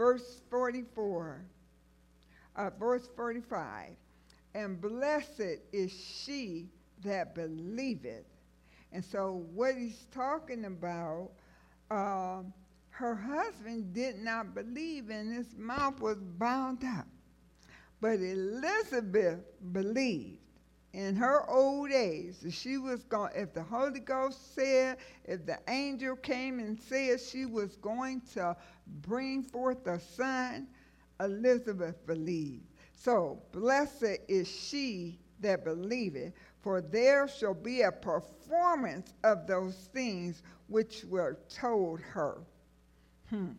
Verse 0.00 0.40
44, 0.48 1.44
uh, 2.56 2.70
verse 2.80 3.06
45, 3.14 3.90
and 4.54 4.80
blessed 4.80 5.58
is 5.74 5.92
she 5.92 6.70
that 7.04 7.34
believeth. 7.34 8.24
And 8.92 9.04
so, 9.04 9.44
what 9.52 9.74
he's 9.74 10.06
talking 10.10 10.64
about, 10.64 11.32
uh, 11.90 12.44
her 12.88 13.14
husband 13.14 13.92
did 13.92 14.18
not 14.18 14.54
believe, 14.54 15.10
and 15.10 15.34
his 15.34 15.54
mouth 15.58 16.00
was 16.00 16.16
bound 16.16 16.82
up. 16.82 17.06
But 18.00 18.20
Elizabeth 18.20 19.40
believed 19.70 20.40
in 20.92 21.14
her 21.14 21.48
old 21.48 21.92
age, 21.92 22.34
she 22.50 22.76
was 22.76 23.04
going, 23.04 23.30
if 23.36 23.54
the 23.54 23.62
Holy 23.62 24.00
Ghost 24.00 24.54
said, 24.54 24.98
if 25.24 25.46
the 25.46 25.58
angel 25.68 26.16
came 26.16 26.58
and 26.58 26.80
said 26.80 27.20
she 27.20 27.46
was 27.46 27.76
going 27.76 28.22
to 28.34 28.56
bring 29.02 29.42
forth 29.42 29.86
a 29.86 30.00
son, 30.00 30.68
Elizabeth 31.20 32.06
believed. 32.06 32.64
So, 32.92 33.42
blessed 33.52 34.18
is 34.28 34.48
she 34.48 35.18
that 35.40 35.64
believeth, 35.64 36.34
for 36.60 36.80
there 36.80 37.28
shall 37.28 37.54
be 37.54 37.82
a 37.82 37.92
performance 37.92 39.14
of 39.24 39.46
those 39.46 39.88
things 39.94 40.42
which 40.68 41.04
were 41.04 41.38
told 41.48 42.00
her. 42.00 42.42
Hmm. 43.28 43.52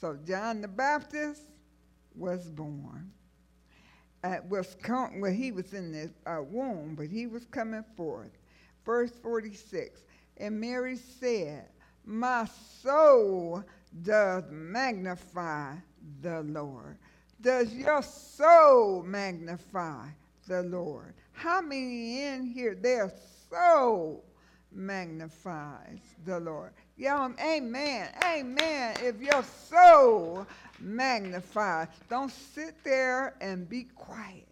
So, 0.00 0.18
John 0.26 0.60
the 0.60 0.68
Baptist 0.68 1.42
was 2.14 2.50
born 2.50 3.12
uh, 4.22 4.36
was 4.48 4.76
com- 4.82 5.20
well, 5.20 5.32
he 5.32 5.52
was 5.52 5.72
in 5.72 5.92
the 5.92 6.10
uh, 6.30 6.42
womb, 6.42 6.94
but 6.94 7.06
he 7.06 7.26
was 7.26 7.44
coming 7.46 7.84
forth. 7.96 8.30
Verse 8.84 9.12
46 9.22 10.04
And 10.36 10.60
Mary 10.60 10.96
said, 10.96 11.68
My 12.04 12.46
soul 12.82 13.64
does 14.02 14.44
magnify 14.50 15.74
the 16.22 16.42
Lord. 16.42 16.96
Does 17.40 17.72
your 17.74 18.02
soul 18.02 19.02
magnify 19.02 20.06
the 20.46 20.62
Lord? 20.62 21.14
How 21.32 21.60
many 21.60 22.24
in 22.24 22.46
here, 22.46 22.74
their 22.74 23.12
soul 23.50 24.24
magnifies 24.72 26.00
the 26.24 26.38
Lord? 26.38 26.72
Um, 27.08 27.34
amen. 27.42 28.10
Amen. 28.24 28.96
If 29.02 29.20
your 29.22 29.42
soul 29.42 30.46
magnifies, 30.78 31.88
don't 32.08 32.30
sit 32.30 32.74
there 32.84 33.34
and 33.40 33.68
be 33.68 33.84
quiet. 33.94 34.46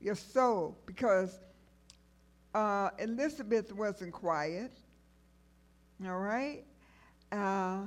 Your 0.00 0.14
soul, 0.14 0.78
because 0.86 1.38
uh, 2.54 2.88
Elizabeth 2.98 3.70
wasn't 3.74 4.12
quiet. 4.12 4.72
All 6.06 6.18
right? 6.18 6.64
Uh, 7.32 7.82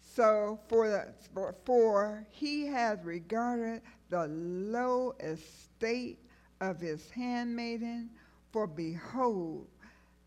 so 0.00 0.58
for, 0.68 0.88
the, 0.88 1.14
for, 1.32 1.54
for 1.64 2.26
he 2.30 2.66
has 2.66 2.98
regarded 3.04 3.82
the 4.10 4.26
low 4.28 5.14
estate 5.20 6.18
of 6.60 6.80
his 6.80 7.10
handmaiden, 7.10 8.10
for 8.52 8.66
behold, 8.66 9.68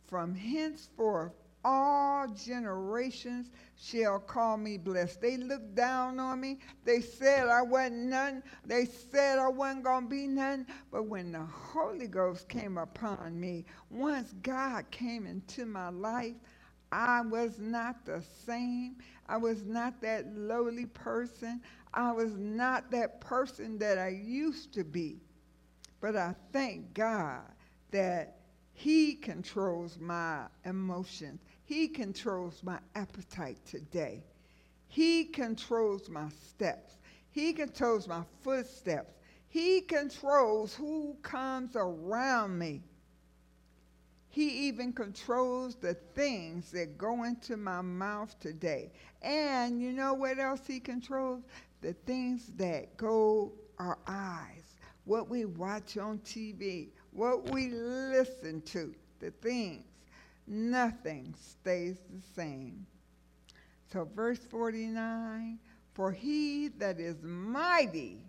from 0.08 0.34
henceforth, 0.34 1.34
all 1.63 2.28
generations 2.28 3.52
shall 3.78 4.20
call 4.20 4.58
me 4.58 4.78
blessed. 4.78 5.22
They 5.22 5.38
looked 5.38 5.76
down 5.76 6.20
on 6.20 6.41
me. 6.41 6.60
They 6.86 7.02
said 7.02 7.48
I 7.48 7.62
wasn't 7.62 8.08
none. 8.08 8.44
They 8.65 8.86
said 8.86 9.38
I 9.38 9.48
wasn't 9.48 9.84
going 9.84 10.06
to 10.06 10.10
be 10.10 10.28
none. 10.28 10.65
But 10.91 11.04
when 11.04 11.32
the 11.32 11.46
Holy 11.46 12.08
Ghost 12.08 12.50
came 12.50 12.78
upon 12.78 13.39
me, 13.39 13.65
once 13.89 14.34
God 14.41 14.89
came 14.89 15.28
into 15.28 15.65
my 15.65 15.89
life, 15.89 16.36
I 16.91 17.21
was 17.21 17.58
not 17.60 18.06
the 18.06 18.21
same. 18.45 18.97
I 19.27 19.38
was 19.38 19.63
not 19.63 20.01
that 20.01 20.36
lowly 20.36 20.88
person. 20.88 21.62
I 21.93 22.12
was 22.12 22.34
not 22.36 22.91
that 22.91 23.21
person 23.21 23.77
that 23.80 23.97
I 23.97 24.10
used 24.10 24.73
to 24.73 24.84
be. 24.84 25.21
But 26.01 26.15
I 26.15 26.36
thank 26.51 26.93
God 26.93 27.43
that 27.91 28.38
he 28.73 29.15
controls 29.15 29.97
my 29.99 30.45
emotions. 30.65 31.41
He 31.63 31.88
controls 31.88 32.62
my 32.63 32.80
appetite 32.95 33.60
today. 33.65 34.23
He 34.88 35.25
controls 35.25 36.10
my 36.10 36.30
steps. 36.30 36.97
He 37.30 37.54
controls 37.54 38.08
my 38.08 38.23
footsteps. 38.41 39.13
He 39.47 39.82
controls 39.82 40.73
who 40.73 41.15
comes 41.21 41.75
around 41.75 42.58
me. 42.58 42.82
He 44.32 44.67
even 44.67 44.94
controls 44.94 45.76
the 45.76 45.94
things 45.94 46.72
that 46.72 46.98
go 46.98 47.24
into 47.24 47.58
my 47.58 47.82
mouth 47.82 48.34
today. 48.39 48.91
And 49.22 49.82
you 49.82 49.91
know 49.91 50.13
what 50.13 50.39
else 50.39 50.62
he 50.65 50.80
controls? 50.80 51.44
The 51.82 51.94
things 52.06 52.48
that 52.56 52.96
go 52.96 53.52
our 53.78 53.98
eyes, 54.08 54.76
what 55.04 55.28
we 55.28 55.44
watch 55.46 55.98
on 55.98 56.20
TV, 56.20 56.89
what 57.12 57.50
we 57.52 57.70
listen 57.70 58.62
to, 58.62 58.96
the 59.20 59.32
things, 59.32 59.84
nothing 60.48 61.36
stays 61.38 61.98
the 62.10 62.22
same. 62.34 62.86
So, 63.91 64.08
verse 64.15 64.39
49 64.50 65.60
For 65.94 66.12
he 66.12 66.70
that 66.78 67.00
is 67.02 67.22
mighty 67.22 68.24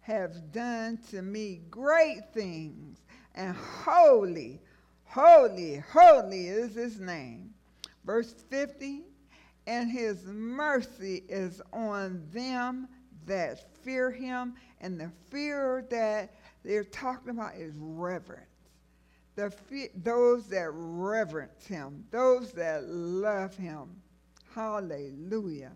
has 0.00 0.40
done 0.52 0.98
to 1.10 1.22
me 1.22 1.62
great 1.70 2.34
things, 2.34 2.98
and 3.34 3.54
holy, 3.56 4.60
holy, 5.08 5.82
holy 5.92 6.48
is 6.48 6.74
his 6.74 7.00
name. 7.00 7.50
Verse 8.04 8.32
50 8.50 9.02
And 9.66 9.90
his 9.90 10.24
mercy 10.24 11.24
is 11.28 11.60
on 11.72 12.26
them 12.32 12.88
that 13.26 13.74
fear 13.82 14.10
him, 14.10 14.54
and 14.80 14.98
the 14.98 15.10
fear 15.30 15.86
that 15.90 16.34
they're 16.64 16.84
talking 16.84 17.30
about 17.30 17.54
is 17.54 17.74
reverence. 17.78 18.44
The, 19.36 19.52
those 19.94 20.48
that 20.48 20.70
reverence 20.72 21.64
him, 21.66 22.04
those 22.10 22.52
that 22.52 22.88
love 22.88 23.54
him. 23.54 23.88
Hallelujah. 24.54 25.72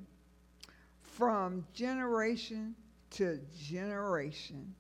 From 1.01 1.65
generation 1.73 2.75
to 3.11 3.39
generation, 3.57 4.75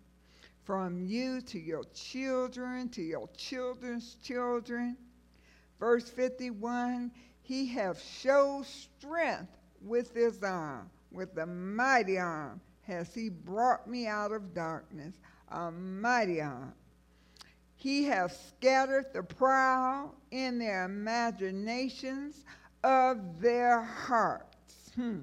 from 0.65 1.07
you 1.07 1.41
to 1.41 1.59
your 1.59 1.85
children, 1.95 2.89
to 2.91 3.03
your 3.03 3.29
children's 3.37 4.17
children. 4.23 4.97
Verse 5.81 6.09
51 6.09 7.11
He 7.43 7.67
hath 7.67 8.03
showed 8.03 8.65
strength 8.67 9.57
with 9.81 10.15
his 10.15 10.43
arm, 10.43 10.91
with 11.11 11.35
the 11.35 11.47
mighty 11.47 12.19
arm 12.19 12.61
has 12.83 13.15
he 13.15 13.29
brought 13.29 13.87
me 13.89 14.07
out 14.07 14.33
of 14.33 14.55
darkness 14.55 15.15
a 15.49 15.71
mighty 15.71 16.41
arm. 16.41 16.73
He 17.77 18.05
has 18.05 18.39
scattered 18.49 19.07
the 19.13 19.23
proud 19.23 20.13
in 20.31 20.59
their 20.59 20.85
imaginations 20.85 22.45
of 22.83 23.41
their 23.41 23.83
hearts. 23.83 24.91
Hmm. 24.95 25.21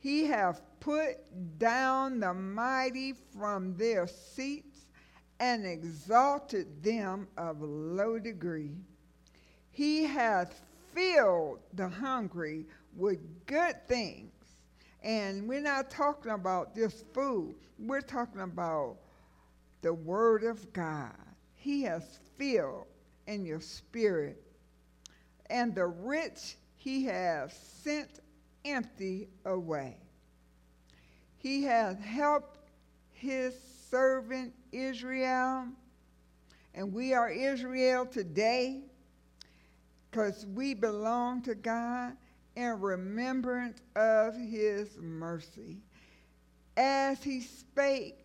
He 0.00 0.24
hath 0.24 0.62
put 0.80 1.58
down 1.58 2.20
the 2.20 2.32
mighty 2.32 3.12
from 3.12 3.76
their 3.76 4.06
seats 4.06 4.86
and 5.38 5.66
exalted 5.66 6.82
them 6.82 7.28
of 7.36 7.60
low 7.60 8.18
degree. 8.18 8.76
He 9.70 10.04
hath 10.04 10.60
filled 10.94 11.60
the 11.74 11.88
hungry 11.88 12.66
with 12.96 13.18
good 13.46 13.86
things. 13.86 14.32
And 15.02 15.46
we're 15.46 15.60
not 15.60 15.90
talking 15.90 16.32
about 16.32 16.74
just 16.74 17.06
food, 17.14 17.54
we're 17.78 18.00
talking 18.00 18.40
about 18.40 18.96
the 19.82 19.94
Word 19.94 20.44
of 20.44 20.72
God. 20.72 21.14
He 21.54 21.82
has 21.82 22.20
filled 22.36 22.86
in 23.26 23.44
your 23.44 23.60
spirit. 23.60 24.42
And 25.50 25.74
the 25.74 25.86
rich 25.86 26.56
he 26.76 27.04
has 27.04 27.52
sent 27.52 28.19
empty 28.64 29.28
away. 29.44 29.96
He 31.36 31.62
has 31.64 31.98
helped 31.98 32.58
his 33.12 33.54
servant 33.90 34.52
Israel, 34.72 35.66
and 36.74 36.92
we 36.92 37.14
are 37.14 37.30
Israel 37.30 38.06
today 38.06 38.82
because 40.10 40.46
we 40.54 40.74
belong 40.74 41.42
to 41.42 41.54
God 41.54 42.16
in 42.56 42.80
remembrance 42.80 43.80
of 43.96 44.36
his 44.36 44.96
mercy. 44.98 45.78
As 46.76 47.22
he 47.22 47.40
spake 47.40 48.18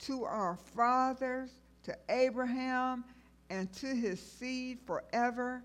to 0.00 0.24
our 0.24 0.56
fathers, 0.74 1.50
to 1.84 1.96
Abraham, 2.08 3.04
and 3.50 3.72
to 3.74 3.86
his 3.86 4.20
seed 4.20 4.78
forever. 4.86 5.62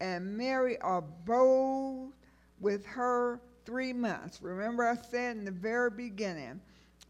And 0.00 0.36
Mary 0.36 0.76
abode 0.82 2.12
with 2.60 2.84
her 2.86 3.40
three 3.66 3.92
months. 3.92 4.40
Remember, 4.40 4.86
I 4.86 4.96
said 4.96 5.36
in 5.36 5.44
the 5.44 5.50
very 5.50 5.90
beginning, 5.90 6.60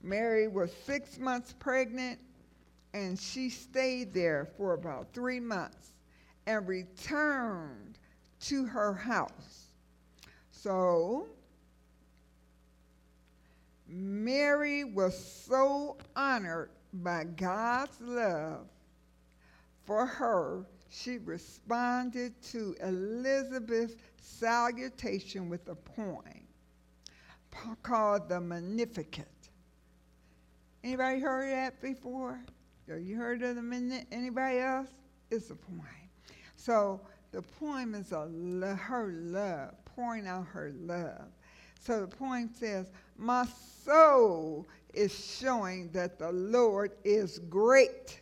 Mary 0.02 0.48
was 0.48 0.72
six 0.84 1.18
months 1.18 1.54
pregnant 1.58 2.18
and 2.94 3.18
she 3.18 3.50
stayed 3.50 4.14
there 4.14 4.48
for 4.56 4.72
about 4.72 5.12
three 5.12 5.38
months 5.38 5.92
and 6.46 6.66
returned 6.66 7.98
to 8.40 8.64
her 8.64 8.94
house. 8.94 9.66
So, 10.50 11.26
Mary 13.86 14.84
was 14.84 15.16
so 15.46 15.98
honored 16.16 16.70
by 16.92 17.24
God's 17.24 18.00
love 18.00 18.66
for 19.86 20.04
her, 20.04 20.66
she 20.90 21.18
responded 21.18 22.40
to 22.50 22.74
Elizabeth's 22.82 23.94
salutation 24.20 25.48
with 25.48 25.68
a 25.68 25.76
poem 25.76 26.45
called 27.82 28.28
the 28.28 28.40
Magnificat. 28.40 29.28
Anybody 30.84 31.18
heard 31.20 31.50
that 31.50 31.82
before? 31.82 32.40
Have 32.88 33.00
you 33.00 33.16
heard 33.16 33.42
of 33.42 33.56
the 33.56 34.06
anybody 34.12 34.58
else? 34.58 34.88
It's 35.30 35.50
a 35.50 35.56
poem. 35.56 35.80
So 36.54 37.00
the 37.32 37.42
poem 37.42 37.94
is 37.94 38.12
a 38.12 38.26
her 38.76 39.12
love, 39.12 39.74
pouring 39.84 40.26
out 40.28 40.46
her 40.46 40.72
love. 40.78 41.26
So 41.80 42.00
the 42.00 42.06
poem 42.06 42.48
says, 42.52 42.90
"My 43.16 43.46
soul 43.84 44.68
is 44.94 45.12
showing 45.12 45.90
that 45.90 46.18
the 46.18 46.32
Lord 46.32 46.92
is 47.04 47.38
great. 47.50 48.20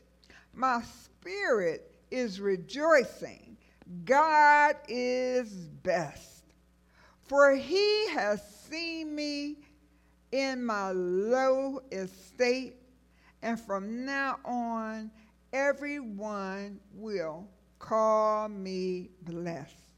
My 0.52 0.82
spirit 0.82 1.92
is 2.10 2.40
rejoicing. 2.40 3.56
God 4.04 4.76
is 4.88 5.50
best. 5.82 6.33
For 7.24 7.54
he 7.54 8.08
has 8.08 8.42
seen 8.68 9.14
me 9.14 9.56
in 10.30 10.62
my 10.62 10.90
low 10.90 11.80
estate, 11.90 12.76
and 13.40 13.58
from 13.58 14.04
now 14.04 14.38
on, 14.44 15.10
everyone 15.52 16.80
will 16.92 17.48
call 17.78 18.48
me 18.48 19.08
blessed. 19.22 19.88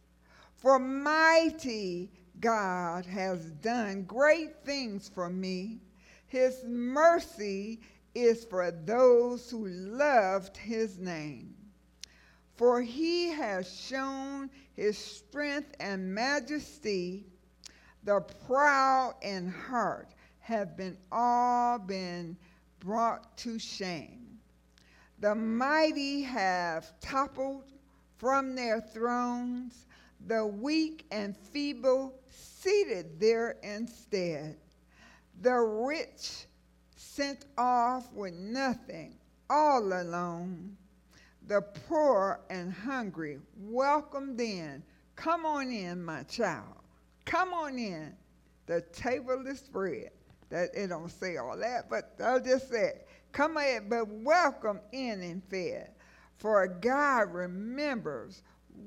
For 0.54 0.78
mighty 0.78 2.12
God 2.38 3.04
has 3.06 3.50
done 3.50 4.04
great 4.04 4.64
things 4.64 5.08
for 5.08 5.28
me. 5.28 5.80
His 6.28 6.62
mercy 6.64 7.80
is 8.14 8.44
for 8.44 8.70
those 8.70 9.50
who 9.50 9.66
loved 9.66 10.56
his 10.56 10.98
name. 10.98 11.55
For 12.56 12.80
he 12.80 13.28
has 13.28 13.70
shown 13.70 14.50
his 14.72 14.96
strength 14.96 15.74
and 15.78 16.14
majesty. 16.14 17.26
The 18.04 18.20
proud 18.46 19.16
in 19.20 19.48
heart 19.48 20.14
have 20.40 20.76
been 20.76 20.96
all 21.12 21.78
been 21.78 22.36
brought 22.80 23.36
to 23.38 23.58
shame. 23.58 24.38
The 25.18 25.34
mighty 25.34 26.22
have 26.22 26.98
toppled 27.00 27.64
from 28.16 28.54
their 28.54 28.80
thrones, 28.80 29.86
the 30.26 30.46
weak 30.46 31.06
and 31.10 31.36
feeble 31.36 32.14
seated 32.30 33.20
there 33.20 33.56
instead. 33.62 34.56
The 35.42 35.56
rich 35.56 36.46
sent 36.96 37.44
off 37.58 38.12
with 38.12 38.34
nothing, 38.34 39.18
all 39.50 39.82
alone. 39.82 40.76
The 41.46 41.62
poor 41.62 42.40
and 42.50 42.72
hungry 42.72 43.38
Welcome 43.56 44.38
in. 44.40 44.82
Come 45.14 45.46
on 45.46 45.70
in, 45.70 46.04
my 46.04 46.24
child. 46.24 46.74
Come 47.24 47.52
on 47.54 47.78
in. 47.78 48.14
The 48.66 48.82
table 48.92 49.46
is 49.46 49.60
spread. 49.60 50.10
That 50.50 50.70
it 50.74 50.88
don't 50.88 51.08
say 51.08 51.36
all 51.36 51.56
that, 51.56 51.88
but 51.88 52.14
I'll 52.22 52.40
just 52.40 52.68
say, 52.68 53.00
come 53.32 53.56
in, 53.58 53.88
but 53.88 54.08
welcome 54.08 54.80
in 54.92 55.20
and 55.22 55.42
fed. 55.44 55.90
For 56.38 56.66
God 56.66 57.32
remembers 57.32 58.42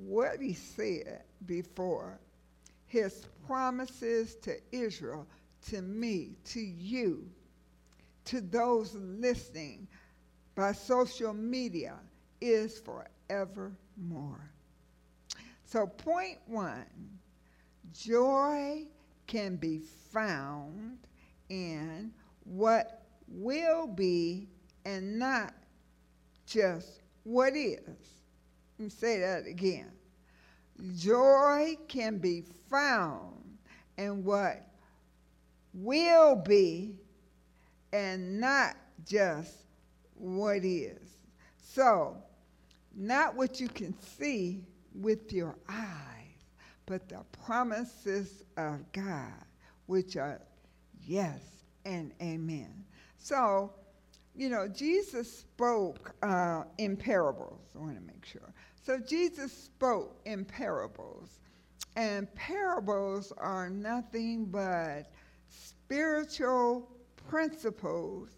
what 0.05 0.41
he 0.41 0.53
said 0.53 1.23
before. 1.45 2.19
His 2.87 3.25
promises 3.45 4.35
to 4.43 4.57
Israel, 4.71 5.27
to 5.67 5.81
me, 5.81 6.35
to 6.45 6.59
you, 6.59 7.29
to 8.25 8.41
those 8.41 8.95
listening 8.95 9.87
by 10.55 10.71
social 10.73 11.33
media 11.33 11.95
is 12.41 12.79
forevermore. 12.79 14.51
So, 15.65 15.85
point 15.85 16.37
one 16.47 16.85
joy 17.93 18.83
can 19.27 19.55
be 19.55 19.79
found 20.11 20.97
in 21.49 22.11
what 22.43 23.05
will 23.27 23.87
be 23.87 24.47
and 24.85 25.19
not 25.19 25.53
just 26.45 27.01
what 27.23 27.55
is. 27.55 27.81
Let 28.77 28.85
me 28.85 28.89
say 28.89 29.19
that 29.19 29.45
again. 29.45 29.91
Joy 30.95 31.77
can 31.87 32.17
be 32.17 32.43
found 32.69 33.35
in 33.97 34.23
what 34.23 34.65
will 35.73 36.35
be 36.35 36.95
and 37.91 38.39
not 38.39 38.75
just 39.05 39.53
what 40.15 40.63
is. 40.63 41.19
So, 41.57 42.17
not 42.99 43.35
what 43.35 43.59
you 43.59 43.69
can 43.69 43.99
see 44.01 44.61
with 44.93 45.31
your 45.31 45.55
eyes, 45.69 46.43
but 46.85 47.07
the 47.07 47.23
promises 47.43 48.43
of 48.57 48.79
God, 48.91 49.33
which 49.85 50.17
are 50.17 50.41
yes 51.01 51.39
and 51.85 52.11
amen. 52.21 52.85
So, 53.17 53.73
you 54.35 54.49
know, 54.49 54.67
Jesus 54.67 55.31
spoke 55.31 56.13
uh, 56.21 56.63
in 56.77 56.97
parables. 56.97 57.61
I 57.75 57.79
want 57.79 57.95
to 57.95 58.05
make 58.05 58.25
sure. 58.25 58.53
So, 58.81 58.99
Jesus 58.99 59.51
spoke 59.51 60.19
in 60.25 60.43
parables. 60.45 61.39
And 61.95 62.33
parables 62.35 63.33
are 63.37 63.69
nothing 63.69 64.45
but 64.45 65.11
spiritual 65.49 66.89
principles 67.29 68.29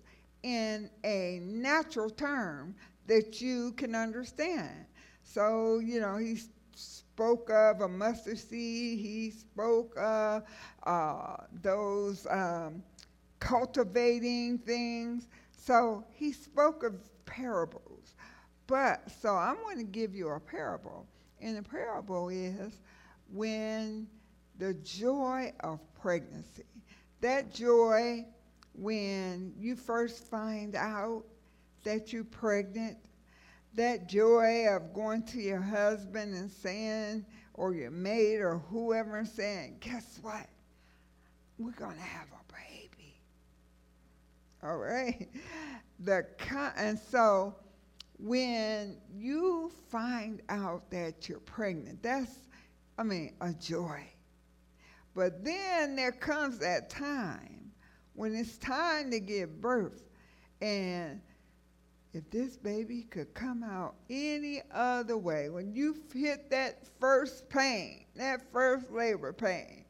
in 0.43 0.89
a 1.03 1.39
natural 1.43 2.09
term 2.09 2.75
that 3.07 3.41
you 3.41 3.73
can 3.73 3.95
understand. 3.95 4.85
So, 5.23 5.79
you 5.79 5.99
know, 5.99 6.17
he 6.17 6.39
spoke 6.75 7.49
of 7.49 7.81
a 7.81 7.87
mustard 7.87 8.39
seed, 8.39 8.99
he 8.99 9.31
spoke 9.31 9.95
of 9.97 10.43
uh, 10.83 11.37
those 11.61 12.25
um, 12.29 12.83
cultivating 13.39 14.57
things. 14.59 15.27
So 15.51 16.03
he 16.11 16.31
spoke 16.31 16.83
of 16.83 16.95
parables. 17.25 18.15
But, 18.67 19.11
so 19.11 19.35
I'm 19.35 19.57
going 19.57 19.77
to 19.77 19.83
give 19.83 20.15
you 20.15 20.29
a 20.29 20.39
parable. 20.39 21.05
And 21.41 21.57
the 21.57 21.63
parable 21.63 22.29
is 22.29 22.79
when 23.31 24.07
the 24.57 24.73
joy 24.75 25.51
of 25.61 25.79
pregnancy, 26.01 26.63
that 27.19 27.53
joy 27.53 28.25
when 28.73 29.53
you 29.59 29.75
first 29.75 30.23
find 30.23 30.75
out 30.75 31.23
that 31.83 32.11
you're 32.13 32.23
pregnant, 32.23 32.97
that 33.75 34.09
joy 34.09 34.67
of 34.67 34.93
going 34.93 35.23
to 35.23 35.39
your 35.39 35.61
husband 35.61 36.35
and 36.35 36.51
saying, 36.51 37.25
or 37.53 37.73
your 37.73 37.91
mate, 37.91 38.39
or 38.39 38.57
whoever 38.57 39.17
and 39.17 39.27
saying, 39.27 39.77
guess 39.79 40.19
what? 40.21 40.47
We're 41.57 41.71
going 41.71 41.95
to 41.95 42.01
have 42.01 42.27
a 42.27 42.53
baby. 42.53 43.15
All 44.63 44.77
right? 44.77 45.29
The 45.99 46.25
and 46.77 46.97
so 46.97 47.55
when 48.17 48.97
you 49.13 49.71
find 49.89 50.41
out 50.49 50.89
that 50.91 51.27
you're 51.27 51.39
pregnant, 51.39 52.01
that's, 52.03 52.47
I 52.97 53.03
mean, 53.03 53.33
a 53.41 53.53
joy. 53.53 54.07
But 55.13 55.43
then 55.43 55.95
there 55.95 56.11
comes 56.11 56.59
that 56.59 56.89
time 56.89 57.71
when 58.13 58.35
it's 58.35 58.57
time 58.57 59.11
to 59.11 59.19
give 59.19 59.59
birth. 59.59 60.03
And 60.61 61.21
if 62.13 62.29
this 62.29 62.57
baby 62.57 63.03
could 63.03 63.33
come 63.33 63.63
out 63.63 63.95
any 64.09 64.61
other 64.73 65.17
way, 65.17 65.49
when 65.49 65.73
you 65.73 65.95
hit 66.13 66.49
that 66.49 66.83
first 66.99 67.47
pain, 67.49 68.05
that 68.15 68.41
first 68.51 68.91
labor 68.91 69.31
pain, 69.31 69.85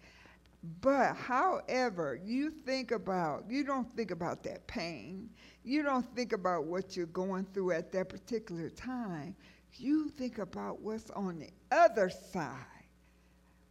but 0.82 1.16
however, 1.16 2.20
you 2.24 2.52
think 2.52 2.92
about, 2.92 3.46
you 3.50 3.64
don't 3.64 3.92
think 3.96 4.12
about 4.12 4.44
that 4.44 4.68
pain. 4.68 5.30
You 5.64 5.82
don't 5.82 6.06
think 6.16 6.34
about 6.34 6.66
what 6.66 6.96
you're 6.96 7.08
going 7.08 7.46
through 7.54 7.72
at 7.72 7.92
that 7.94 8.10
particular 8.10 8.70
time. 8.70 9.36
You 9.76 10.10
think 10.10 10.38
about 10.38 10.80
what's 10.82 11.10
on 11.12 11.40
the 11.40 11.50
other 11.72 12.10
side. 12.10 12.56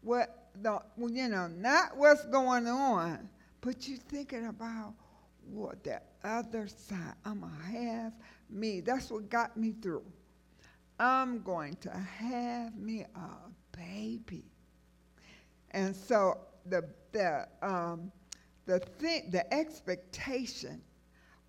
What 0.03 0.49
the, 0.61 0.81
you 0.99 1.29
know, 1.29 1.47
not 1.47 1.97
what's 1.97 2.25
going 2.27 2.67
on, 2.67 3.29
but 3.61 3.87
you're 3.87 3.99
thinking 3.99 4.47
about 4.47 4.95
what 5.53 5.83
the 5.85 6.01
other 6.25 6.67
side. 6.67 7.15
I'm 7.25 7.41
going 7.41 7.53
to 7.53 7.79
have 7.79 8.13
me. 8.49 8.81
That's 8.81 9.11
what 9.11 9.29
got 9.29 9.57
me 9.57 9.75
through. 9.83 10.05
I'm 10.99 11.43
going 11.43 11.77
to 11.77 11.91
have 11.91 12.77
me 12.77 13.07
a 13.15 13.77
baby. 13.77 14.45
And 15.71 15.95
so 15.95 16.39
the, 16.67 16.89
the, 17.13 17.49
um, 17.63 18.13
the, 18.67 18.81
thing, 18.81 19.31
the 19.31 19.53
expectation 19.53 20.83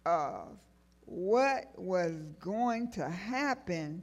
of 0.06 0.58
what 1.06 1.66
was 1.76 2.14
going 2.40 2.92
to 2.92 3.10
happen 3.10 4.02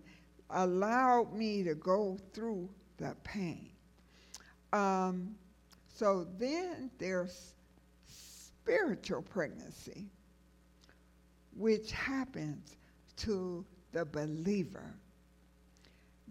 allowed 0.50 1.32
me 1.32 1.62
to 1.62 1.74
go 1.74 2.18
through 2.32 2.68
the 2.98 3.16
pain. 3.24 3.70
Um, 4.72 5.34
so 5.88 6.26
then 6.38 6.90
there's 6.98 7.54
spiritual 8.68 9.22
pregnancy, 9.22 10.06
which 11.56 11.90
happens 11.90 12.76
to 13.16 13.64
the 13.92 14.04
believer. 14.04 14.94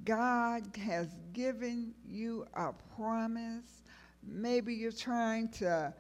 God 0.04 0.64
has 0.86 1.08
given 1.34 1.96
you 2.08 2.46
a 2.54 2.74
promise. 2.96 3.82
Maybe 4.24 4.76
you're 4.76 4.92
trying 4.92 5.50
to 5.54 5.92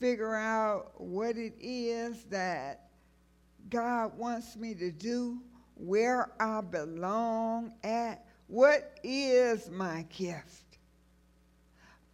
figure 0.00 0.34
out 0.34 0.98
what 0.98 1.36
it 1.36 1.54
is 1.60 2.24
that 2.24 2.88
God 3.68 4.16
wants 4.16 4.56
me 4.56 4.74
to 4.76 4.90
do, 4.90 5.38
where 5.74 6.32
I 6.40 6.62
belong 6.62 7.72
at, 7.82 8.24
what 8.46 8.98
is 9.02 9.70
my 9.70 10.06
gift. 10.08 10.78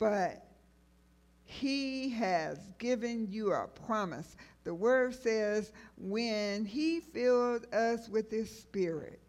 But 0.01 0.50
He 1.51 2.11
has 2.11 2.71
given 2.79 3.27
you 3.29 3.53
a 3.53 3.67
promise. 3.67 4.37
The 4.63 4.73
word 4.73 5.17
says, 5.17 5.73
when 5.99 6.65
He 6.65 7.01
filled 7.01 7.67
us 7.75 8.09
with 8.09 8.31
His 8.31 8.49
Spirit, 8.49 9.21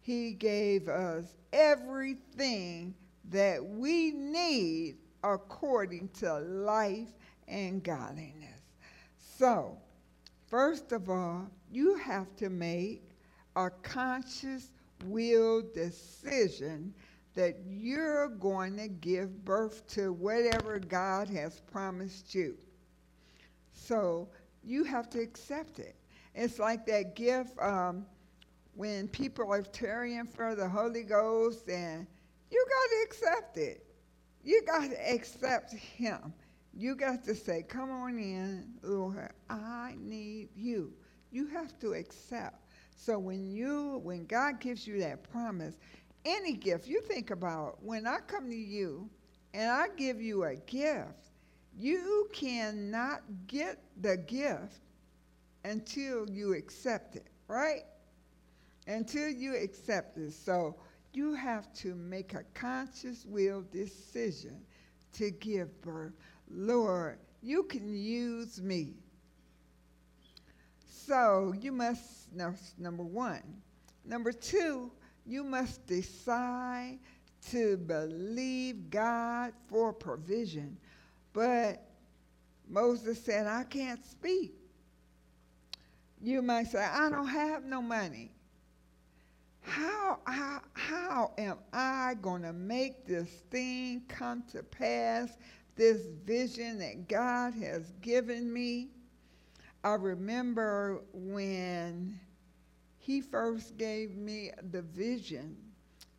He 0.00 0.32
gave 0.32 0.88
us 0.88 1.36
everything 1.52 2.96
that 3.30 3.64
we 3.64 4.10
need 4.10 4.96
according 5.22 6.08
to 6.14 6.40
life 6.40 7.16
and 7.46 7.80
godliness. 7.80 8.60
So, 9.16 9.78
first 10.48 10.90
of 10.90 11.08
all, 11.08 11.48
you 11.70 11.94
have 11.98 12.34
to 12.38 12.50
make 12.50 13.08
a 13.54 13.70
conscious 13.70 14.72
will 15.04 15.62
decision 15.72 16.92
that 17.38 17.54
you're 17.68 18.26
going 18.30 18.76
to 18.76 18.88
give 18.88 19.44
birth 19.44 19.86
to 19.86 20.12
whatever 20.12 20.80
God 20.80 21.28
has 21.28 21.60
promised 21.60 22.34
you. 22.34 22.58
So 23.72 24.28
you 24.64 24.82
have 24.82 25.08
to 25.10 25.20
accept 25.20 25.78
it. 25.78 25.94
It's 26.34 26.58
like 26.58 26.84
that 26.86 27.14
gift 27.14 27.56
um, 27.62 28.06
when 28.74 29.06
people 29.06 29.52
are 29.52 29.62
tarrying 29.62 30.26
for 30.26 30.56
the 30.56 30.68
Holy 30.68 31.04
Ghost, 31.04 31.68
and 31.68 32.08
you 32.50 32.66
got 32.68 32.90
to 32.90 33.02
accept 33.04 33.56
it. 33.56 33.86
You 34.42 34.60
got 34.66 34.90
to 34.90 35.14
accept 35.14 35.72
Him. 35.72 36.34
You 36.74 36.96
got 36.96 37.22
to 37.22 37.36
say, 37.36 37.62
Come 37.62 37.92
on 37.92 38.18
in, 38.18 38.66
Lord, 38.82 39.30
I 39.48 39.94
need 39.96 40.48
you. 40.56 40.92
You 41.30 41.46
have 41.46 41.78
to 41.78 41.92
accept. 41.92 42.64
So 42.96 43.16
when 43.16 43.48
you 43.48 44.00
when 44.02 44.26
God 44.26 44.58
gives 44.58 44.88
you 44.88 44.98
that 45.00 45.22
promise, 45.30 45.78
any 46.24 46.54
gift, 46.54 46.86
you 46.86 47.00
think 47.02 47.30
about 47.30 47.82
when 47.82 48.06
I 48.06 48.18
come 48.26 48.48
to 48.50 48.56
you 48.56 49.08
and 49.54 49.70
I 49.70 49.86
give 49.96 50.20
you 50.20 50.44
a 50.44 50.56
gift, 50.56 51.30
you 51.76 52.28
cannot 52.32 53.22
get 53.46 53.78
the 54.00 54.16
gift 54.16 54.80
until 55.64 56.28
you 56.28 56.54
accept 56.54 57.16
it, 57.16 57.26
right? 57.46 57.84
Until 58.86 59.28
you 59.28 59.56
accept 59.56 60.18
it. 60.18 60.32
So 60.32 60.76
you 61.12 61.34
have 61.34 61.72
to 61.74 61.94
make 61.94 62.34
a 62.34 62.44
conscious 62.54 63.24
will 63.26 63.64
decision 63.72 64.60
to 65.14 65.30
give 65.30 65.80
birth. 65.82 66.12
Lord, 66.50 67.18
you 67.42 67.62
can 67.64 67.94
use 67.94 68.60
me. 68.60 68.94
So 70.86 71.54
you 71.60 71.72
must, 71.72 72.28
number 72.78 73.02
one. 73.02 73.42
Number 74.04 74.32
two, 74.32 74.90
you 75.28 75.44
must 75.44 75.86
decide 75.86 76.98
to 77.50 77.76
believe 77.76 78.90
God 78.90 79.52
for 79.68 79.92
provision. 79.92 80.76
But 81.32 81.84
Moses 82.68 83.22
said, 83.22 83.46
I 83.46 83.64
can't 83.64 84.04
speak. 84.04 84.54
You 86.20 86.42
might 86.42 86.68
say, 86.68 86.82
I 86.82 87.10
don't 87.10 87.28
have 87.28 87.64
no 87.64 87.82
money. 87.82 88.32
How, 89.60 90.18
how, 90.24 90.62
how 90.72 91.32
am 91.36 91.58
I 91.72 92.14
going 92.22 92.42
to 92.42 92.54
make 92.54 93.06
this 93.06 93.28
thing 93.50 94.02
come 94.08 94.42
to 94.52 94.62
pass, 94.62 95.36
this 95.76 96.06
vision 96.24 96.78
that 96.78 97.06
God 97.06 97.52
has 97.54 97.92
given 98.00 98.50
me? 98.50 98.88
I 99.84 99.94
remember 99.94 101.02
when 101.12 102.18
he 103.08 103.22
first 103.22 103.78
gave 103.78 104.16
me 104.16 104.50
the 104.70 104.82
vision 104.82 105.56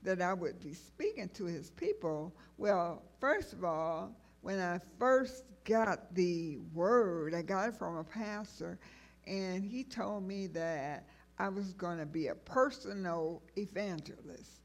that 0.01 0.23
I 0.23 0.33
would 0.33 0.59
be 0.59 0.73
speaking 0.73 1.29
to 1.35 1.45
his 1.45 1.69
people. 1.69 2.35
Well, 2.57 3.03
first 3.19 3.53
of 3.53 3.63
all, 3.63 4.17
when 4.41 4.59
I 4.59 4.79
first 4.97 5.43
got 5.65 6.15
the 6.15 6.57
word, 6.73 7.35
I 7.35 7.43
got 7.43 7.69
it 7.69 7.75
from 7.75 7.97
a 7.97 8.03
pastor, 8.03 8.79
and 9.27 9.63
he 9.63 9.83
told 9.83 10.23
me 10.27 10.47
that 10.47 11.05
I 11.37 11.49
was 11.49 11.73
going 11.73 11.99
to 11.99 12.07
be 12.07 12.29
a 12.29 12.33
personal 12.33 13.43
evangelist. 13.55 14.61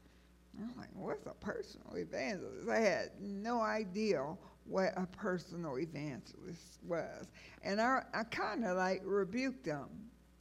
I'm 0.59 0.73
like, 0.79 0.89
what's 0.95 1.27
a 1.27 1.35
personal 1.39 1.95
evangelist? 1.95 2.67
I 2.67 2.79
had 2.79 3.11
no 3.21 3.61
idea 3.61 4.35
what 4.63 4.93
a 4.97 5.05
personal 5.05 5.77
evangelist 5.77 6.79
was. 6.81 7.27
And 7.61 7.79
I, 7.79 8.01
I 8.15 8.23
kind 8.23 8.65
of 8.65 8.77
like 8.77 9.03
rebuked 9.05 9.67
him. 9.67 9.89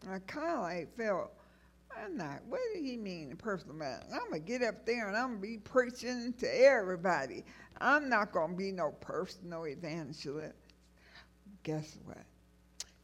I 0.09 0.21
kind 0.21 0.51
of 0.51 0.61
like 0.61 0.97
felt, 0.97 1.33
I'm 2.03 2.17
not, 2.17 2.41
what 2.49 2.61
did 2.75 2.85
he 2.85 2.97
mean, 2.97 3.33
a 3.33 3.37
personal 3.37 3.77
man? 3.77 4.01
I'm 4.13 4.31
going 4.31 4.41
to 4.43 4.47
get 4.47 4.63
up 4.63 4.87
there 4.87 5.09
and 5.09 5.17
I'm 5.17 5.37
to 5.37 5.41
be 5.41 5.59
preaching 5.59 6.35
to 6.39 6.47
everybody. 6.47 7.45
I'm 7.81 8.09
not 8.09 8.33
going 8.33 8.53
to 8.53 8.57
be 8.57 8.73
no 8.73 8.93
personal 9.01 9.67
evangelist. 9.67 10.55
Guess 11.63 11.99
what? 12.05 12.25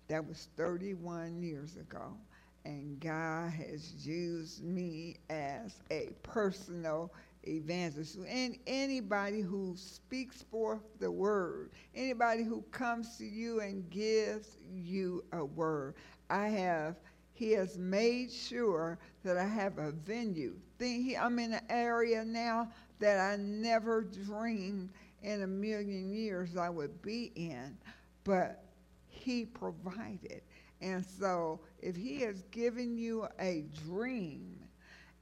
That 0.09 0.27
was 0.27 0.49
31 0.57 1.43
years 1.43 1.77
ago. 1.77 2.17
And 2.65 3.01
God 3.01 3.53
has 3.53 4.07
used 4.07 4.63
me 4.63 5.17
as 5.31 5.81
a 5.91 6.11
personal 6.23 7.13
evangelist. 7.45 8.19
And 8.29 8.59
anybody 8.67 9.41
who 9.41 9.75
speaks 9.77 10.43
forth 10.43 10.83
the 10.99 11.11
word, 11.11 11.71
anybody 11.95 12.43
who 12.43 12.63
comes 12.71 13.17
to 13.17 13.25
you 13.25 13.61
and 13.61 13.89
gives 13.89 14.59
you 14.75 15.25
a 15.33 15.45
word. 15.45 15.95
I 16.29 16.49
have, 16.49 16.97
he 17.41 17.53
has 17.53 17.79
made 17.79 18.31
sure 18.31 18.99
that 19.25 19.39
I 19.39 19.47
have 19.47 19.79
a 19.79 19.93
venue. 19.93 20.57
I'm 20.79 21.39
in 21.39 21.55
an 21.55 21.63
area 21.71 22.23
now 22.23 22.69
that 22.99 23.19
I 23.19 23.37
never 23.37 24.03
dreamed 24.03 24.91
in 25.23 25.43
a 25.43 25.47
million 25.47 26.13
years 26.13 26.59
I 26.59 26.69
would 26.69 27.01
be 27.01 27.33
in, 27.35 27.79
but 28.25 28.63
He 29.09 29.47
provided. 29.47 30.43
And 30.83 31.03
so, 31.03 31.61
if 31.81 31.97
He 31.97 32.21
has 32.21 32.43
given 32.51 32.99
you 32.99 33.27
a 33.39 33.65
dream, 33.87 34.59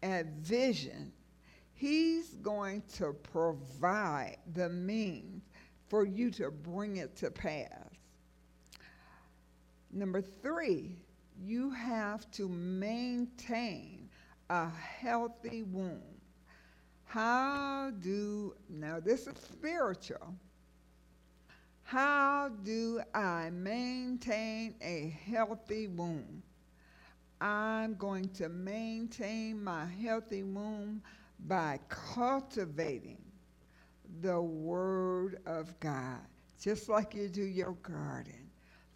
a 0.02 0.24
vision, 0.40 1.12
He's 1.74 2.30
going 2.42 2.82
to 2.94 3.12
provide 3.12 4.38
the 4.54 4.70
means 4.70 5.44
for 5.88 6.04
you 6.04 6.32
to 6.32 6.50
bring 6.50 6.96
it 6.96 7.14
to 7.18 7.30
pass. 7.30 7.70
Number 9.92 10.20
three, 10.20 10.96
you 11.40 11.70
have 11.70 12.30
to 12.32 12.48
maintain 12.48 14.08
a 14.50 14.68
healthy 14.68 15.62
womb. 15.62 16.02
How 17.04 17.90
do, 18.00 18.54
now 18.68 19.00
this 19.00 19.26
is 19.26 19.36
spiritual. 19.38 20.34
How 21.82 22.50
do 22.64 23.00
I 23.14 23.50
maintain 23.50 24.74
a 24.82 25.16
healthy 25.24 25.88
womb? 25.88 26.42
I'm 27.40 27.94
going 27.94 28.28
to 28.30 28.48
maintain 28.48 29.62
my 29.62 29.86
healthy 29.86 30.42
womb 30.42 31.02
by 31.46 31.78
cultivating 31.88 33.22
the 34.20 34.40
Word 34.40 35.40
of 35.46 35.78
God, 35.80 36.20
just 36.60 36.88
like 36.88 37.14
you 37.14 37.28
do 37.28 37.42
your 37.42 37.72
garden. 37.82 38.47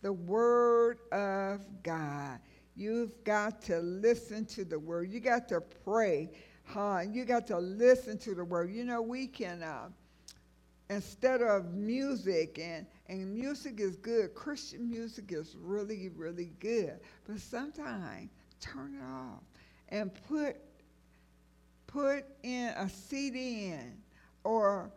The 0.02 0.12
Word 0.12 0.98
of 1.10 1.60
God. 1.82 2.40
You've 2.74 3.22
got 3.24 3.62
to 3.62 3.80
listen 3.80 4.44
to 4.46 4.64
the 4.64 4.78
Word. 4.78 5.10
You 5.10 5.20
got 5.20 5.48
to 5.48 5.60
pray 5.60 6.30
huh? 6.64 7.00
You 7.10 7.24
got 7.24 7.46
to 7.48 7.58
listen 7.58 8.18
to 8.18 8.34
the 8.34 8.44
word. 8.44 8.70
You 8.70 8.84
know, 8.84 9.02
we 9.02 9.26
can, 9.26 9.62
uh, 9.62 9.88
instead 10.90 11.42
of 11.42 11.74
music, 11.74 12.58
and, 12.60 12.86
and 13.08 13.32
music 13.32 13.80
is 13.80 13.96
good, 13.96 14.34
Christian 14.34 14.88
music 14.88 15.32
is 15.32 15.56
really, 15.60 16.10
really 16.14 16.52
good. 16.60 16.98
But 17.26 17.40
sometimes 17.40 18.30
turn 18.60 18.96
it 19.00 19.04
off 19.04 19.42
and 19.88 20.10
put, 20.28 20.56
put 21.86 22.24
in 22.42 22.68
a 22.68 22.88
CD 22.88 23.66
in 23.66 23.96
or 24.44 24.90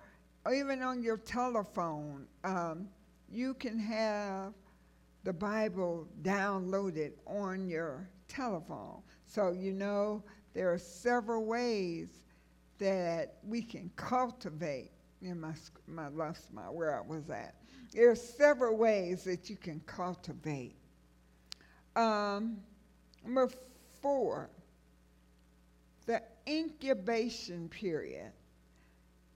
even 0.54 0.82
on 0.82 1.02
your 1.02 1.18
telephone, 1.18 2.28
um, 2.44 2.88
you 3.30 3.56
can 3.56 3.80
have 3.80 4.54
the 5.26 5.34
Bible 5.34 6.08
downloaded 6.22 7.14
on 7.26 7.68
your 7.68 8.08
telephone. 8.28 9.02
So, 9.26 9.52
you 9.52 9.74
know, 9.74 10.24
there 10.54 10.72
are 10.72 10.78
several 10.78 11.46
ways 11.46 12.22
that 12.78 13.38
we 13.44 13.62
can 13.62 13.92
cultivate. 13.96 14.92
In 15.22 15.42
my, 15.42 15.54
my 15.88 16.10
lost 16.10 16.54
my 16.54 16.70
where 16.70 16.96
I 16.96 17.02
was 17.02 17.30
at. 17.32 17.56
There 17.92 18.12
are 18.12 18.16
several 18.16 18.78
ways 18.78 19.24
that 19.24 19.50
you 19.50 19.56
can 19.56 19.82
cultivate. 19.88 20.76
Um, 21.96 22.58
number 23.24 23.50
four, 24.02 24.52
the 26.06 26.22
incubation 26.48 27.68
period 27.70 28.32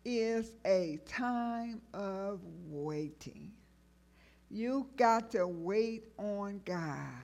is 0.06 0.52
a 0.66 1.00
time 1.08 1.82
of 1.94 2.42
waiting. 2.68 3.52
You 4.50 4.88
got 4.98 5.32
to 5.32 5.48
wait 5.48 6.06
on 6.18 6.62
God. 6.66 7.24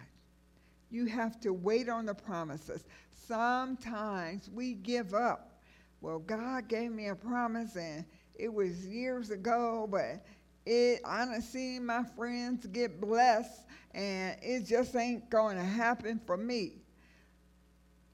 You 0.91 1.07
have 1.07 1.39
to 1.41 1.53
wait 1.53 1.89
on 1.89 2.05
the 2.05 2.13
promises. 2.13 2.83
Sometimes 3.27 4.49
we 4.53 4.73
give 4.73 5.13
up. 5.13 5.59
Well, 6.01 6.19
God 6.19 6.67
gave 6.67 6.91
me 6.91 7.07
a 7.07 7.15
promise 7.15 7.75
and 7.75 8.05
it 8.35 8.53
was 8.53 8.85
years 8.85 9.31
ago, 9.31 9.87
but 9.89 10.23
it 10.65 11.01
I 11.05 11.25
done 11.25 11.41
seen 11.41 11.85
my 11.85 12.03
friends 12.15 12.65
get 12.67 13.01
blessed 13.01 13.65
and 13.93 14.37
it 14.41 14.65
just 14.65 14.95
ain't 14.95 15.29
gonna 15.29 15.63
happen 15.63 16.19
for 16.25 16.37
me. 16.37 16.73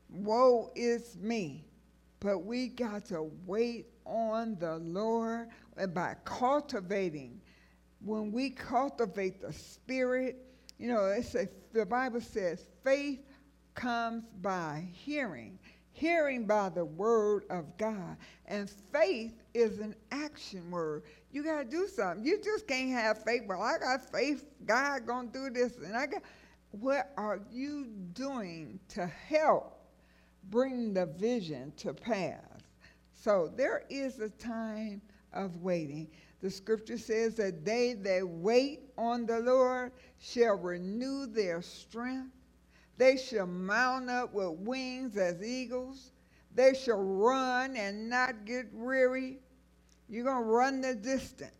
Woe 0.09 0.71
is 0.75 1.17
me. 1.17 1.65
But 2.19 2.39
we 2.39 2.67
got 2.67 3.05
to 3.05 3.31
wait 3.45 3.87
on 4.05 4.55
the 4.59 4.77
Lord 4.77 5.49
by 5.93 6.15
cultivating. 6.23 7.41
When 8.03 8.31
we 8.31 8.49
cultivate 8.49 9.41
the 9.41 9.53
spirit, 9.53 10.37
you 10.77 10.87
know, 10.87 11.05
it's 11.05 11.35
a, 11.35 11.47
the 11.73 11.85
Bible 11.85 12.21
says 12.21 12.65
faith 12.83 13.19
comes 13.75 14.23
by 14.41 14.87
hearing, 14.91 15.59
hearing 15.91 16.45
by 16.45 16.69
the 16.69 16.85
word 16.85 17.45
of 17.49 17.77
God. 17.77 18.17
And 18.47 18.69
faith 18.91 19.33
is 19.53 19.79
an 19.79 19.95
action 20.11 20.71
word. 20.71 21.03
You 21.31 21.43
got 21.43 21.59
to 21.59 21.65
do 21.65 21.87
something. 21.87 22.25
You 22.25 22.41
just 22.43 22.67
can't 22.67 22.91
have 22.91 23.23
faith. 23.23 23.43
Well, 23.47 23.61
I 23.61 23.77
got 23.77 24.11
faith. 24.11 24.45
God 24.65 25.05
going 25.05 25.31
to 25.31 25.33
do 25.33 25.49
this. 25.51 25.77
And 25.77 25.95
I 25.95 26.07
got. 26.07 26.21
What 26.71 27.11
are 27.17 27.41
you 27.51 27.87
doing 28.13 28.79
to 28.89 29.05
help 29.05 29.77
bring 30.49 30.93
the 30.93 31.05
vision 31.05 31.73
to 31.77 31.93
pass? 31.93 32.39
So 33.13 33.51
there 33.55 33.83
is 33.89 34.19
a 34.19 34.29
time 34.29 35.01
of 35.33 35.57
waiting. 35.57 36.07
The 36.41 36.49
scripture 36.49 36.97
says 36.97 37.35
that 37.35 37.63
they 37.63 37.93
that 37.93 38.27
wait 38.27 38.81
on 38.97 39.25
the 39.25 39.39
Lord 39.39 39.91
shall 40.19 40.57
renew 40.57 41.27
their 41.27 41.61
strength. 41.61 42.33
They 42.97 43.17
shall 43.17 43.47
mount 43.47 44.09
up 44.09 44.33
with 44.33 44.59
wings 44.59 45.17
as 45.17 45.41
eagles. 45.43 46.11
They 46.53 46.73
shall 46.73 47.01
run 47.01 47.75
and 47.77 48.09
not 48.09 48.45
get 48.45 48.73
weary. 48.73 49.39
You're 50.09 50.25
going 50.25 50.43
to 50.43 50.49
run 50.49 50.81
the 50.81 50.95
distance. 50.95 51.51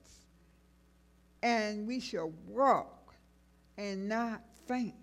And 1.44 1.88
we 1.88 2.00
shall 2.00 2.32
walk 2.48 3.14
and 3.78 4.10
not 4.10 4.42
faint. 4.68 4.96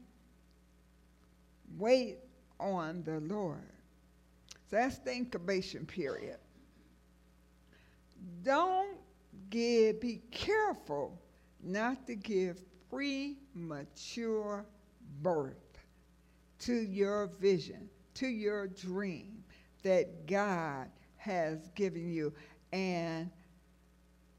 Wait 1.79 2.19
on 2.61 3.03
the 3.05 3.21
Lord. 3.21 3.73
So 4.71 4.77
that's 4.77 4.99
the 4.99 5.13
incubation 5.13 5.87
period. 5.87 6.37
Don't 8.43 8.98
give, 9.51 10.01
be 10.01 10.23
careful 10.31 11.21
not 11.63 12.07
to 12.07 12.15
give 12.15 12.61
premature 12.91 14.67
birth 15.23 15.79
to 16.61 16.75
your 16.75 17.29
vision, 17.41 17.89
to 18.15 18.27
your 18.27 18.69
dream 18.69 19.45
that 19.83 20.27
God 20.27 20.89
has 21.17 21.69
given 21.75 22.11
you. 22.11 22.33
And 22.73 23.31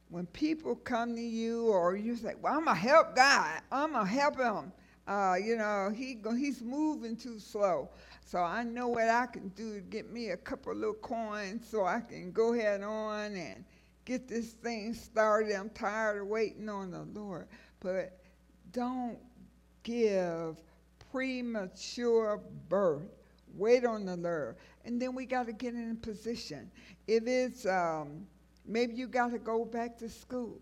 when 0.09 0.25
people 0.27 0.75
come 0.75 1.15
to 1.15 1.21
you 1.21 1.67
or 1.67 1.95
you 1.95 2.15
say, 2.15 2.33
well, 2.41 2.57
I'm 2.57 2.65
going 2.65 2.75
to 2.75 2.81
help 2.81 3.15
God, 3.15 3.61
I'm 3.71 3.93
going 3.93 4.05
to 4.05 4.11
help 4.11 4.37
him. 4.37 4.71
Uh, 5.07 5.35
you 5.43 5.55
know, 5.55 5.91
he 5.95 6.19
he's 6.37 6.61
moving 6.61 7.15
too 7.15 7.39
slow. 7.39 7.89
So 8.23 8.39
I 8.43 8.61
know 8.63 8.87
what 8.89 9.09
I 9.09 9.25
can 9.25 9.47
do 9.49 9.73
to 9.73 9.81
get 9.81 10.11
me 10.11 10.29
a 10.29 10.37
couple 10.37 10.73
little 10.75 10.93
coins 10.93 11.67
so 11.67 11.85
I 11.85 12.01
can 12.01 12.31
go 12.31 12.53
ahead 12.53 12.83
on 12.83 13.33
and 13.33 13.65
get 14.09 14.27
this 14.27 14.53
thing 14.53 14.91
started. 14.95 15.55
I'm 15.55 15.69
tired 15.69 16.19
of 16.19 16.27
waiting 16.27 16.67
on 16.67 16.89
the 16.89 17.03
Lord. 17.13 17.47
But 17.79 18.17
don't 18.71 19.19
give 19.83 20.57
premature 21.11 22.41
birth. 22.67 23.03
Wait 23.53 23.85
on 23.85 24.05
the 24.05 24.17
Lord. 24.17 24.55
And 24.83 24.99
then 24.99 25.13
we 25.13 25.27
got 25.27 25.45
to 25.45 25.53
get 25.53 25.75
in 25.75 25.95
position. 25.97 26.71
If 27.07 27.27
it's, 27.27 27.67
um, 27.67 28.25
maybe 28.65 28.95
you 28.95 29.07
got 29.07 29.29
to 29.31 29.37
go 29.37 29.63
back 29.63 29.95
to 29.99 30.09
school. 30.09 30.59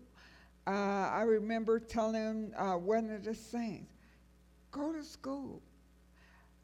Uh, 0.66 1.08
I 1.10 1.22
remember 1.22 1.78
telling 1.78 2.52
uh, 2.54 2.74
one 2.74 3.08
of 3.08 3.24
the 3.24 3.34
saints, 3.34 3.94
go 4.70 4.92
to 4.92 5.02
school 5.02 5.62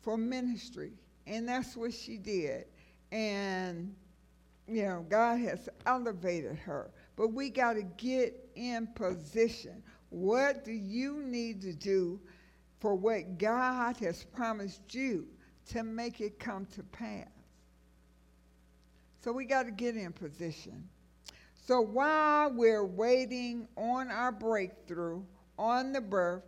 for 0.02 0.18
ministry. 0.18 0.92
And 1.26 1.48
that's 1.48 1.78
what 1.78 1.94
she 1.94 2.18
did. 2.18 2.66
And, 3.10 3.94
you 4.66 4.84
know, 4.84 5.06
God 5.08 5.40
has 5.40 5.68
elevated 5.86 6.56
her. 6.58 6.90
But 7.16 7.32
we 7.32 7.50
got 7.50 7.74
to 7.74 7.82
get 7.82 8.34
in 8.54 8.86
position. 8.88 9.82
What 10.10 10.64
do 10.64 10.72
you 10.72 11.22
need 11.22 11.60
to 11.62 11.72
do 11.72 12.20
for 12.80 12.94
what 12.94 13.38
God 13.38 13.96
has 13.98 14.24
promised 14.24 14.94
you 14.94 15.26
to 15.70 15.82
make 15.82 16.20
it 16.20 16.38
come 16.38 16.66
to 16.66 16.82
pass? 16.82 17.28
So 19.22 19.32
we 19.32 19.44
got 19.44 19.64
to 19.64 19.70
get 19.70 19.96
in 19.96 20.12
position. 20.12 20.88
So 21.66 21.80
while 21.80 22.52
we're 22.52 22.84
waiting 22.84 23.68
on 23.76 24.10
our 24.10 24.32
breakthrough, 24.32 25.22
on 25.58 25.92
the 25.92 26.00
birth, 26.00 26.42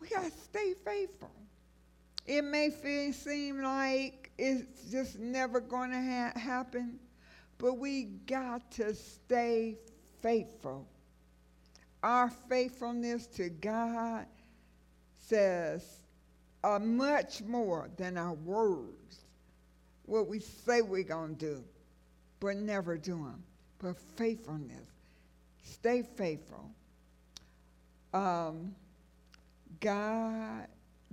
we 0.00 0.08
got 0.08 0.24
to 0.24 0.30
stay 0.30 0.74
faithful. 0.84 1.30
It 2.26 2.42
may 2.44 2.68
feel, 2.68 3.12
seem 3.14 3.62
like 3.62 4.30
it's 4.36 4.90
just 4.90 5.18
never 5.18 5.60
going 5.60 5.90
to 5.90 5.96
ha- 5.96 6.38
happen, 6.38 6.98
but 7.58 7.78
we 7.78 8.04
got 8.26 8.70
to 8.72 8.94
stay 8.94 9.76
faithful. 10.22 10.86
Our 12.02 12.30
faithfulness 12.48 13.26
to 13.28 13.48
God 13.48 14.26
says 15.18 15.84
uh, 16.62 16.78
much 16.78 17.42
more 17.42 17.90
than 17.96 18.16
our 18.16 18.34
words, 18.34 19.24
what 20.06 20.28
we 20.28 20.40
say 20.40 20.80
we're 20.80 21.02
going 21.02 21.36
to 21.36 21.56
do, 21.56 21.64
but 22.40 22.56
never 22.56 22.96
do 22.96 23.16
them. 23.16 23.42
But 23.80 23.96
faithfulness. 24.16 24.86
Stay 25.62 26.02
faithful. 26.02 26.70
Um, 28.14 28.74
God 29.80 30.66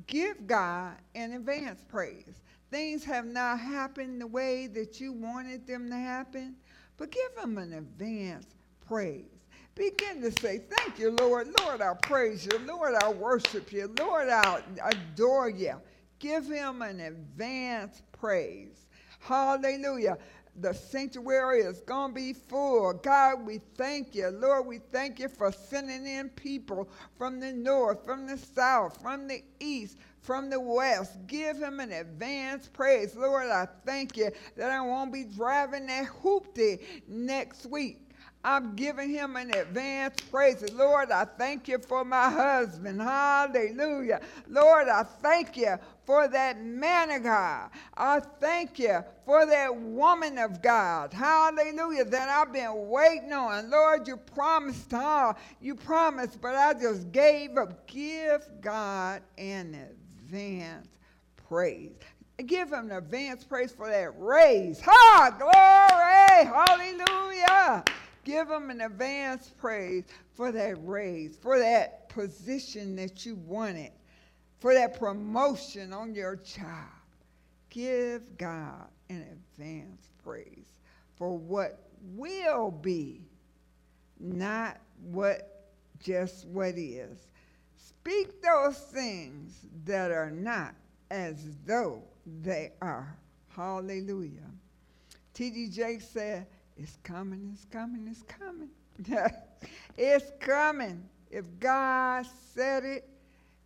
give 0.08 0.48
God 0.48 0.94
an 1.14 1.34
advance 1.34 1.84
praise. 1.90 2.42
Things 2.72 3.04
have 3.06 3.26
not 3.26 3.60
happened 3.60 4.22
the 4.22 4.28
way 4.28 4.68
that 4.68 5.00
you 5.00 5.14
wanted 5.14 5.68
them 5.68 5.90
to 5.90 5.96
happen, 5.98 6.58
but 6.98 7.12
give 7.12 7.38
him 7.38 7.58
an 7.58 7.74
advance 7.74 8.56
praise. 8.82 9.48
Begin 9.76 10.22
to 10.22 10.32
say, 10.32 10.60
Thank 10.60 11.00
you, 11.00 11.12
Lord. 11.12 11.48
Lord, 11.60 11.82
I 11.82 11.94
praise 11.96 12.46
you. 12.46 12.60
Lord, 12.60 12.96
I 12.96 13.10
worship 13.10 13.72
you. 13.72 13.88
Lord, 13.88 14.30
I 14.30 14.64
adore 14.84 15.50
you. 15.50 15.82
Give 16.20 16.46
him 16.48 16.82
an 16.82 17.00
advance 17.02 18.04
praise. 18.12 18.88
Hallelujah 19.20 20.18
the 20.56 20.74
sanctuary 20.74 21.60
is 21.62 21.82
going 21.82 22.12
to 22.12 22.16
be 22.16 22.34
full. 22.34 22.94
God, 22.94 23.46
we 23.46 23.60
thank 23.60 24.16
you. 24.16 24.30
Lord, 24.30 24.66
we 24.66 24.80
thank 24.80 25.20
you 25.20 25.30
for 25.30 25.52
sending 25.52 26.06
in 26.08 26.30
people 26.30 26.90
from 27.18 27.40
the 27.40 27.54
north, 27.54 28.06
from 28.06 28.26
the 28.28 28.38
south, 28.38 29.02
from 29.02 29.28
the 29.28 29.44
east, 29.60 29.98
from 30.26 30.50
the 30.50 30.60
west. 30.60 31.28
Give 31.28 31.58
him 31.58 31.80
an 31.80 31.92
advance 31.92 32.68
praise. 32.68 33.16
Lord, 33.16 33.50
I 33.50 33.68
thank 33.86 34.18
you 34.18 34.32
that 34.58 34.72
I 34.72 34.82
won't 34.82 35.14
be 35.14 35.24
driving 35.24 35.86
that 35.88 36.08
hoopty 36.08 36.82
next 37.08 37.68
week. 37.68 38.02
I'm 38.44 38.76
giving 38.76 39.10
him 39.10 39.36
an 39.38 39.50
advance 39.50 40.22
praise. 40.30 40.64
Lord, 40.72 41.10
I 41.10 41.26
thank 41.26 41.68
you 41.68 41.80
for 41.80 42.06
my 42.06 42.30
husband. 42.30 43.02
Hallelujah. 43.02 44.22
Lord, 44.48 44.88
I 44.88 45.02
thank 45.02 45.58
you 45.58 45.76
for 46.06 46.28
that 46.28 46.62
man 46.62 47.10
of 47.10 47.24
God. 47.24 47.72
I 47.98 48.20
thank 48.20 48.78
you 48.78 49.04
for 49.26 49.48
that 49.48 49.76
woman 49.76 50.38
of 50.38 50.62
God. 50.62 51.12
Hallelujah. 51.12 52.06
That 52.06 52.30
I've 52.30 52.54
been 52.54 52.88
waiting 52.88 53.34
on. 53.34 53.72
Lord, 53.72 54.08
you 54.08 54.18
promised, 54.18 54.92
huh? 54.92 55.34
You 55.60 55.74
promised, 55.74 56.40
but 56.40 56.54
I 56.54 56.74
just 56.74 57.12
gave 57.12 57.58
up. 57.58 57.88
Give 57.88 58.48
God 58.62 59.24
an 59.40 59.74
advance 59.74 60.05
praise. 61.48 61.92
Give 62.46 62.72
him 62.72 62.92
an 62.92 62.98
advance 62.98 63.44
praise 63.44 63.72
for 63.72 63.88
that 63.88 64.14
raise. 64.18 64.82
Ha! 64.82 65.36
Glory! 65.38 66.54
Hallelujah! 66.54 67.84
Give 68.26 68.48
them 68.48 68.70
an 68.70 68.82
advance 68.82 69.54
praise 69.58 70.04
for 70.34 70.52
that 70.52 70.76
raise, 70.86 71.38
for 71.38 71.60
that 71.60 72.10
position 72.10 72.96
that 72.96 73.26
you 73.26 73.36
wanted, 73.36 73.92
for 74.60 74.74
that 74.74 75.00
promotion 75.00 75.94
on 75.94 76.14
your 76.14 76.36
job. 76.38 76.90
Give 77.70 78.38
God 78.38 78.88
an 79.10 79.26
advance 79.32 80.10
praise 80.24 80.80
for 81.16 81.38
what 81.38 81.80
will 82.16 82.72
be, 82.72 83.22
not 84.20 84.80
what 85.12 85.66
just 86.02 86.48
what 86.48 86.78
is. 86.78 87.28
Speak 88.06 88.40
those 88.40 88.78
things 88.78 89.66
that 89.84 90.12
are 90.12 90.30
not 90.30 90.76
as 91.10 91.38
though 91.66 92.04
they 92.44 92.72
are. 92.80 93.18
Hallelujah. 93.50 94.52
T.D. 95.34 95.70
Jakes 95.70 96.08
said, 96.10 96.46
It's 96.78 97.00
coming, 97.02 97.50
it's 97.52 97.66
coming, 97.66 98.08
it's 98.08 98.22
coming. 98.22 98.70
it's 99.98 100.32
coming. 100.40 101.04
If 101.32 101.46
God 101.60 102.28
said 102.54 102.84
it, 102.84 103.10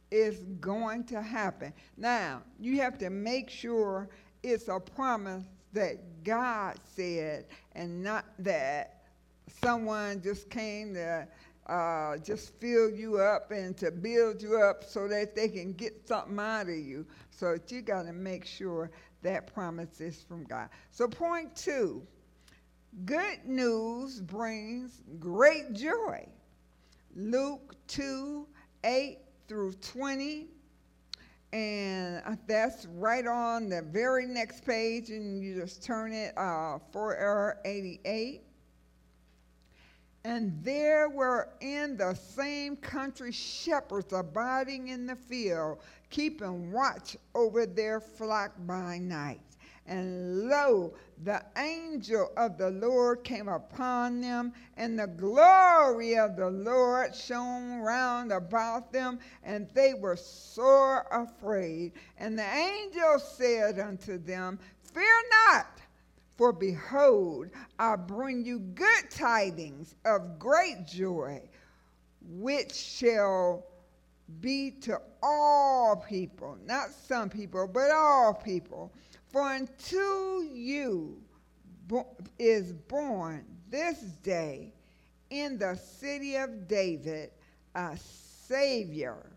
it's 0.09 0.45
going 0.61 1.03
to 1.05 1.21
happen. 1.21 1.73
Now, 1.97 2.41
you 2.61 2.79
have 2.79 2.97
to 2.99 3.09
make 3.09 3.49
sure 3.49 4.07
it's 4.41 4.69
a 4.69 4.79
promise 4.79 5.43
that 5.73 6.23
God 6.23 6.77
said 6.95 7.45
and 7.73 8.01
not 8.01 8.23
that 8.39 9.03
someone 9.61 10.21
just 10.21 10.49
came 10.49 10.93
to 10.93 11.27
uh, 11.69 12.17
just 12.17 12.53
fill 12.59 12.89
you 12.89 13.19
up 13.19 13.51
and 13.51 13.77
to 13.77 13.91
build 13.91 14.41
you 14.41 14.59
up 14.59 14.83
so 14.83 15.07
that 15.07 15.35
they 15.35 15.47
can 15.47 15.73
get 15.73 16.07
something 16.07 16.39
out 16.39 16.63
of 16.63 16.75
you. 16.75 17.05
So 17.29 17.57
you 17.67 17.81
got 17.81 18.03
to 18.03 18.13
make 18.13 18.45
sure 18.45 18.89
that 19.21 19.53
promise 19.53 20.01
is 20.01 20.21
from 20.27 20.45
God. 20.45 20.69
So, 20.91 21.07
point 21.07 21.55
two 21.55 22.01
good 23.05 23.45
news 23.45 24.19
brings 24.21 25.03
great 25.19 25.73
joy. 25.73 26.27
Luke 27.15 27.75
2 27.87 28.47
8 28.83 29.17
through 29.47 29.73
20. 29.73 30.47
And 31.51 32.21
that's 32.47 32.85
right 32.95 33.25
on 33.25 33.69
the 33.69 33.81
very 33.81 34.27
next 34.27 34.63
page, 34.65 35.09
and 35.09 35.41
you 35.41 35.55
just 35.55 35.83
turn 35.83 36.13
it 36.13 36.37
uh, 36.37 36.77
488. 36.91 38.43
And 40.23 40.61
there 40.63 41.07
were 41.09 41.49
in 41.61 41.95
the 41.95 42.13
same 42.13 42.75
country 42.75 43.31
shepherds 43.31 44.11
abiding 44.11 44.89
in 44.89 45.05
the 45.05 45.15
field, 45.15 45.79
keeping 46.09 46.71
watch 46.71 47.15
over 47.33 47.65
their 47.65 48.01
flock 48.01 48.51
by 48.59 48.97
night. 48.97 49.39
And 49.85 50.47
lo, 50.47 50.93
the 51.23 51.43
angel 51.57 52.31
of 52.37 52.59
the 52.59 52.69
Lord 52.69 53.23
came 53.23 53.47
upon 53.47 54.21
them, 54.21 54.53
and 54.77 54.99
the 54.99 55.07
glory 55.07 56.15
of 56.15 56.35
the 56.35 56.49
Lord 56.49 57.15
shone 57.15 57.79
round 57.79 58.31
about 58.31 58.91
them, 58.91 59.19
and 59.43 59.67
they 59.73 59.95
were 59.95 60.15
sore 60.15 61.07
afraid. 61.11 61.93
And 62.19 62.37
the 62.37 62.47
angel 62.47 63.17
said 63.17 63.79
unto 63.79 64.19
them, 64.19 64.59
Fear 64.93 65.23
not. 65.47 65.78
For 66.39 66.53
behold, 66.53 67.49
I 67.77 67.97
bring 67.97 68.45
you 68.45 68.59
good 68.59 69.09
tidings 69.09 69.93
of 70.05 70.39
great 70.39 70.87
joy, 70.87 71.41
which 72.21 72.73
shall 72.73 73.65
be 74.39 74.71
to 74.83 75.01
all 75.21 75.97
people, 75.97 76.57
not 76.65 76.91
some 76.91 77.29
people, 77.29 77.67
but 77.67 77.91
all 77.91 78.33
people. 78.33 78.93
For 79.27 79.41
unto 79.41 80.47
you 80.53 81.21
is 82.39 82.71
born 82.71 83.43
this 83.69 83.99
day 84.23 84.71
in 85.29 85.57
the 85.57 85.75
city 85.75 86.37
of 86.37 86.69
David 86.69 87.31
a 87.75 87.97
Savior 88.47 89.28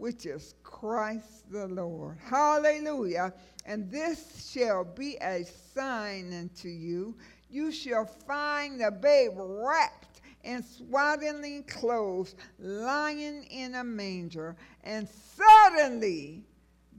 which 0.00 0.24
is 0.24 0.54
Christ 0.62 1.52
the 1.52 1.66
Lord. 1.66 2.16
Hallelujah. 2.24 3.34
And 3.66 3.90
this 3.90 4.50
shall 4.50 4.82
be 4.82 5.18
a 5.20 5.44
sign 5.74 6.32
unto 6.32 6.68
you. 6.68 7.14
You 7.50 7.70
shall 7.70 8.06
find 8.06 8.80
the 8.80 8.90
babe 8.90 9.32
wrapped 9.36 10.22
in 10.42 10.62
swaddling 10.62 11.64
clothes, 11.64 12.34
lying 12.58 13.44
in 13.44 13.74
a 13.74 13.84
manger. 13.84 14.56
And 14.84 15.06
suddenly 15.36 16.44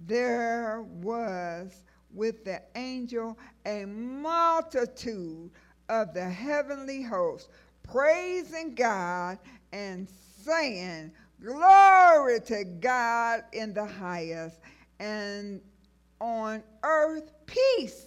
there 0.05 0.83
was 1.01 1.81
with 2.13 2.45
the 2.45 2.61
angel 2.75 3.35
a 3.65 3.85
multitude 3.85 5.49
of 5.89 6.13
the 6.13 6.29
heavenly 6.29 7.01
host, 7.01 7.49
praising 7.81 8.75
God 8.75 9.39
and 9.73 10.07
saying, 10.43 11.11
Glory 11.43 12.39
to 12.41 12.63
God 12.63 13.43
in 13.51 13.73
the 13.73 13.85
highest, 13.85 14.59
and 14.99 15.59
on 16.19 16.61
earth 16.83 17.31
peace, 17.47 18.05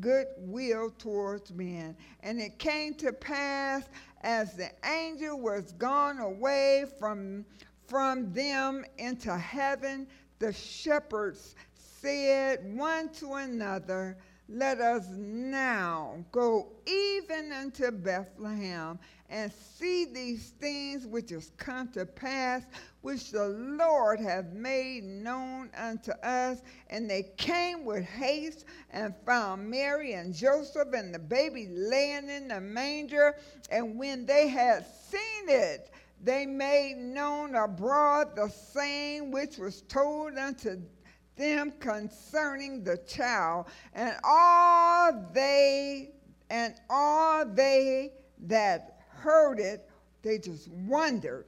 goodwill 0.00 0.90
towards 0.98 1.52
men. 1.52 1.94
And 2.22 2.40
it 2.40 2.58
came 2.58 2.94
to 2.94 3.12
pass 3.12 3.84
as 4.22 4.54
the 4.54 4.70
angel 4.86 5.38
was 5.38 5.72
gone 5.72 6.18
away 6.18 6.86
from, 6.98 7.44
from 7.86 8.32
them 8.32 8.84
into 8.96 9.36
heaven, 9.36 10.06
the 10.38 10.52
shepherds 10.52 11.54
said 11.74 12.60
one 12.76 13.10
to 13.10 13.34
another, 13.34 14.16
let 14.52 14.80
us 14.80 15.06
now 15.10 16.24
go 16.32 16.72
even 16.84 17.52
unto 17.52 17.92
Bethlehem 17.92 18.98
and 19.28 19.52
see 19.52 20.06
these 20.06 20.50
things 20.60 21.06
which 21.06 21.30
is 21.30 21.52
come 21.56 21.86
to 21.92 22.04
pass, 22.04 22.64
which 23.02 23.30
the 23.30 23.46
Lord 23.46 24.18
hath 24.18 24.46
made 24.52 25.04
known 25.04 25.70
unto 25.76 26.10
us. 26.24 26.62
And 26.88 27.08
they 27.08 27.30
came 27.36 27.84
with 27.84 28.04
haste 28.04 28.64
and 28.90 29.14
found 29.24 29.70
Mary 29.70 30.14
and 30.14 30.34
Joseph 30.34 30.88
and 30.94 31.14
the 31.14 31.20
baby 31.20 31.68
laying 31.70 32.28
in 32.28 32.48
the 32.48 32.60
manger. 32.60 33.36
And 33.70 33.96
when 33.96 34.26
they 34.26 34.48
had 34.48 34.84
seen 34.84 35.48
it, 35.48 35.92
they 36.22 36.44
made 36.44 36.96
known 36.98 37.54
abroad 37.54 38.34
the 38.34 38.48
same 38.48 39.30
which 39.30 39.58
was 39.58 39.82
told 39.82 40.36
unto 40.36 40.80
them 41.40 41.72
concerning 41.80 42.84
the 42.84 42.98
child, 42.98 43.66
and 43.94 44.14
all 44.22 45.12
they 45.32 46.10
and 46.50 46.74
all 46.90 47.46
they 47.46 48.12
that 48.46 49.00
heard 49.08 49.58
it, 49.58 49.88
they 50.22 50.38
just 50.38 50.68
wondered 50.68 51.46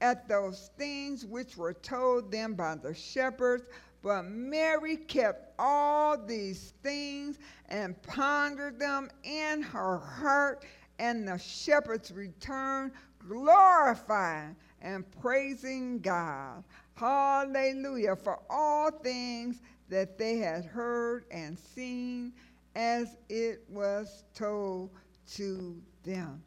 at 0.00 0.28
those 0.28 0.70
things 0.76 1.24
which 1.24 1.56
were 1.56 1.72
told 1.72 2.30
them 2.30 2.54
by 2.54 2.74
the 2.74 2.92
shepherds. 2.92 3.64
But 4.02 4.24
Mary 4.24 4.96
kept 4.96 5.54
all 5.58 6.18
these 6.18 6.74
things 6.82 7.38
and 7.68 8.00
pondered 8.02 8.80
them 8.80 9.08
in 9.22 9.62
her 9.62 9.98
heart. 9.98 10.64
And 10.98 11.26
the 11.26 11.38
shepherds 11.38 12.10
returned, 12.10 12.92
glorifying 13.26 14.56
and 14.80 15.04
praising 15.20 16.00
God. 16.00 16.64
Hallelujah. 16.94 18.16
For 18.16 18.38
all 18.50 18.90
things 18.90 19.60
that 19.88 20.18
they 20.18 20.38
had 20.38 20.64
heard 20.64 21.24
and 21.30 21.58
seen 21.58 22.32
as 22.74 23.16
it 23.28 23.64
was 23.68 24.24
told 24.34 24.90
to 25.34 25.80
them. 26.02 26.42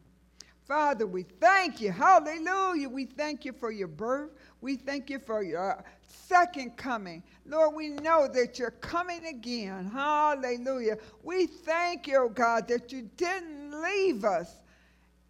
Father, 0.66 1.06
we 1.06 1.22
thank 1.22 1.80
you. 1.80 1.92
Hallelujah. 1.92 2.88
We 2.88 3.04
thank 3.04 3.44
you 3.44 3.52
for 3.52 3.70
your 3.70 3.86
birth. 3.86 4.30
We 4.60 4.74
thank 4.74 5.08
you 5.08 5.20
for 5.20 5.44
your 5.44 5.84
second 6.08 6.76
coming. 6.76 7.22
Lord, 7.44 7.76
we 7.76 7.90
know 7.90 8.26
that 8.26 8.58
you're 8.58 8.72
coming 8.72 9.26
again. 9.26 9.88
Hallelujah. 9.88 10.98
We 11.22 11.46
thank 11.46 12.08
you, 12.08 12.24
oh 12.24 12.28
God, 12.28 12.66
that 12.66 12.90
you 12.90 13.08
didn't 13.16 13.80
leave 13.80 14.24
us 14.24 14.60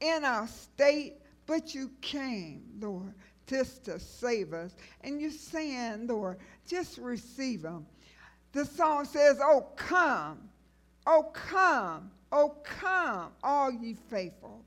in 0.00 0.24
our 0.24 0.48
state, 0.48 1.16
but 1.44 1.74
you 1.74 1.90
came, 2.00 2.62
Lord, 2.80 3.12
just 3.46 3.84
to 3.84 3.98
save 3.98 4.52
us. 4.52 4.74
And 5.02 5.20
you're 5.20 5.30
saying, 5.30 6.06
Lord, 6.06 6.38
just 6.66 6.98
receive 6.98 7.62
them. 7.62 7.86
The 8.52 8.64
song 8.64 9.04
says, 9.04 9.38
Oh, 9.42 9.66
come, 9.76 10.48
oh, 11.06 11.30
come, 11.32 12.10
oh, 12.32 12.56
come, 12.64 13.32
all 13.42 13.70
ye 13.70 13.94
faithful. 14.08 14.64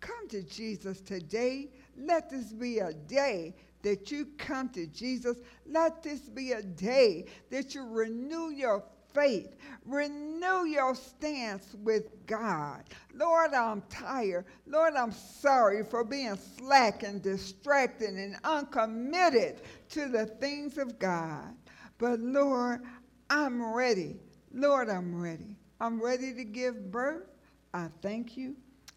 Come 0.00 0.28
to 0.28 0.42
Jesus 0.42 1.00
today. 1.00 1.68
Let 1.96 2.30
this 2.30 2.52
be 2.52 2.78
a 2.78 2.92
day 2.92 3.54
that 3.82 4.10
you 4.10 4.28
come 4.38 4.68
to 4.70 4.86
Jesus. 4.86 5.38
Let 5.66 6.02
this 6.02 6.20
be 6.20 6.52
a 6.52 6.62
day 6.62 7.26
that 7.50 7.74
you 7.74 7.86
renew 7.86 8.50
your 8.50 8.84
faith, 9.16 9.56
renew 9.84 10.66
your 10.66 10.94
stance 10.94 11.74
with 11.82 12.26
God. 12.26 12.84
Lord, 13.14 13.54
I'm 13.54 13.82
tired. 13.88 14.44
Lord, 14.66 14.94
I'm 14.94 15.12
sorry 15.12 15.84
for 15.84 16.04
being 16.04 16.36
slack 16.58 17.02
and 17.02 17.22
distracted 17.22 18.10
and 18.10 18.36
uncommitted 18.44 19.62
to 19.90 20.08
the 20.08 20.26
things 20.26 20.76
of 20.76 20.98
God. 20.98 21.54
But 21.98 22.20
Lord, 22.20 22.82
I'm 23.30 23.74
ready. 23.74 24.16
Lord, 24.52 24.90
I'm 24.90 25.20
ready. 25.20 25.56
I'm 25.80 26.02
ready 26.02 26.34
to 26.34 26.44
give 26.44 26.90
birth. 26.90 27.24
I 27.72 27.88
thank 28.02 28.36
you. 28.36 28.54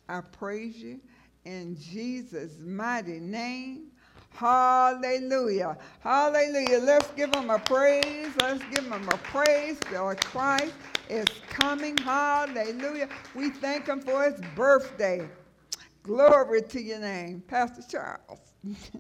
I 0.09 0.22
praise 0.22 0.76
you 0.78 0.99
in 1.45 1.78
Jesus' 1.80 2.57
mighty 2.59 3.20
name. 3.20 3.88
Hallelujah. 4.32 5.78
Hallelujah. 6.02 6.80
Let's 6.80 7.12
give 7.12 7.34
him 7.36 7.50
a 7.50 7.60
praise. 7.60 8.34
Let's 8.42 8.64
give 8.74 8.86
him 8.86 9.10
a 9.10 9.18
praise 9.18 9.80
for 9.90 10.16
Christ 10.16 10.76
is 11.10 11.28
coming. 11.50 11.98
Hallelujah. 11.98 13.10
We 13.36 13.50
thank 13.52 13.88
him 13.88 14.02
for 14.02 14.24
his 14.24 14.40
birthday. 14.56 15.30
Glory 16.04 16.62
to 16.64 16.82
your 16.82 17.00
name, 17.00 17.42
Pastor 17.48 17.84
Charles. 17.90 18.54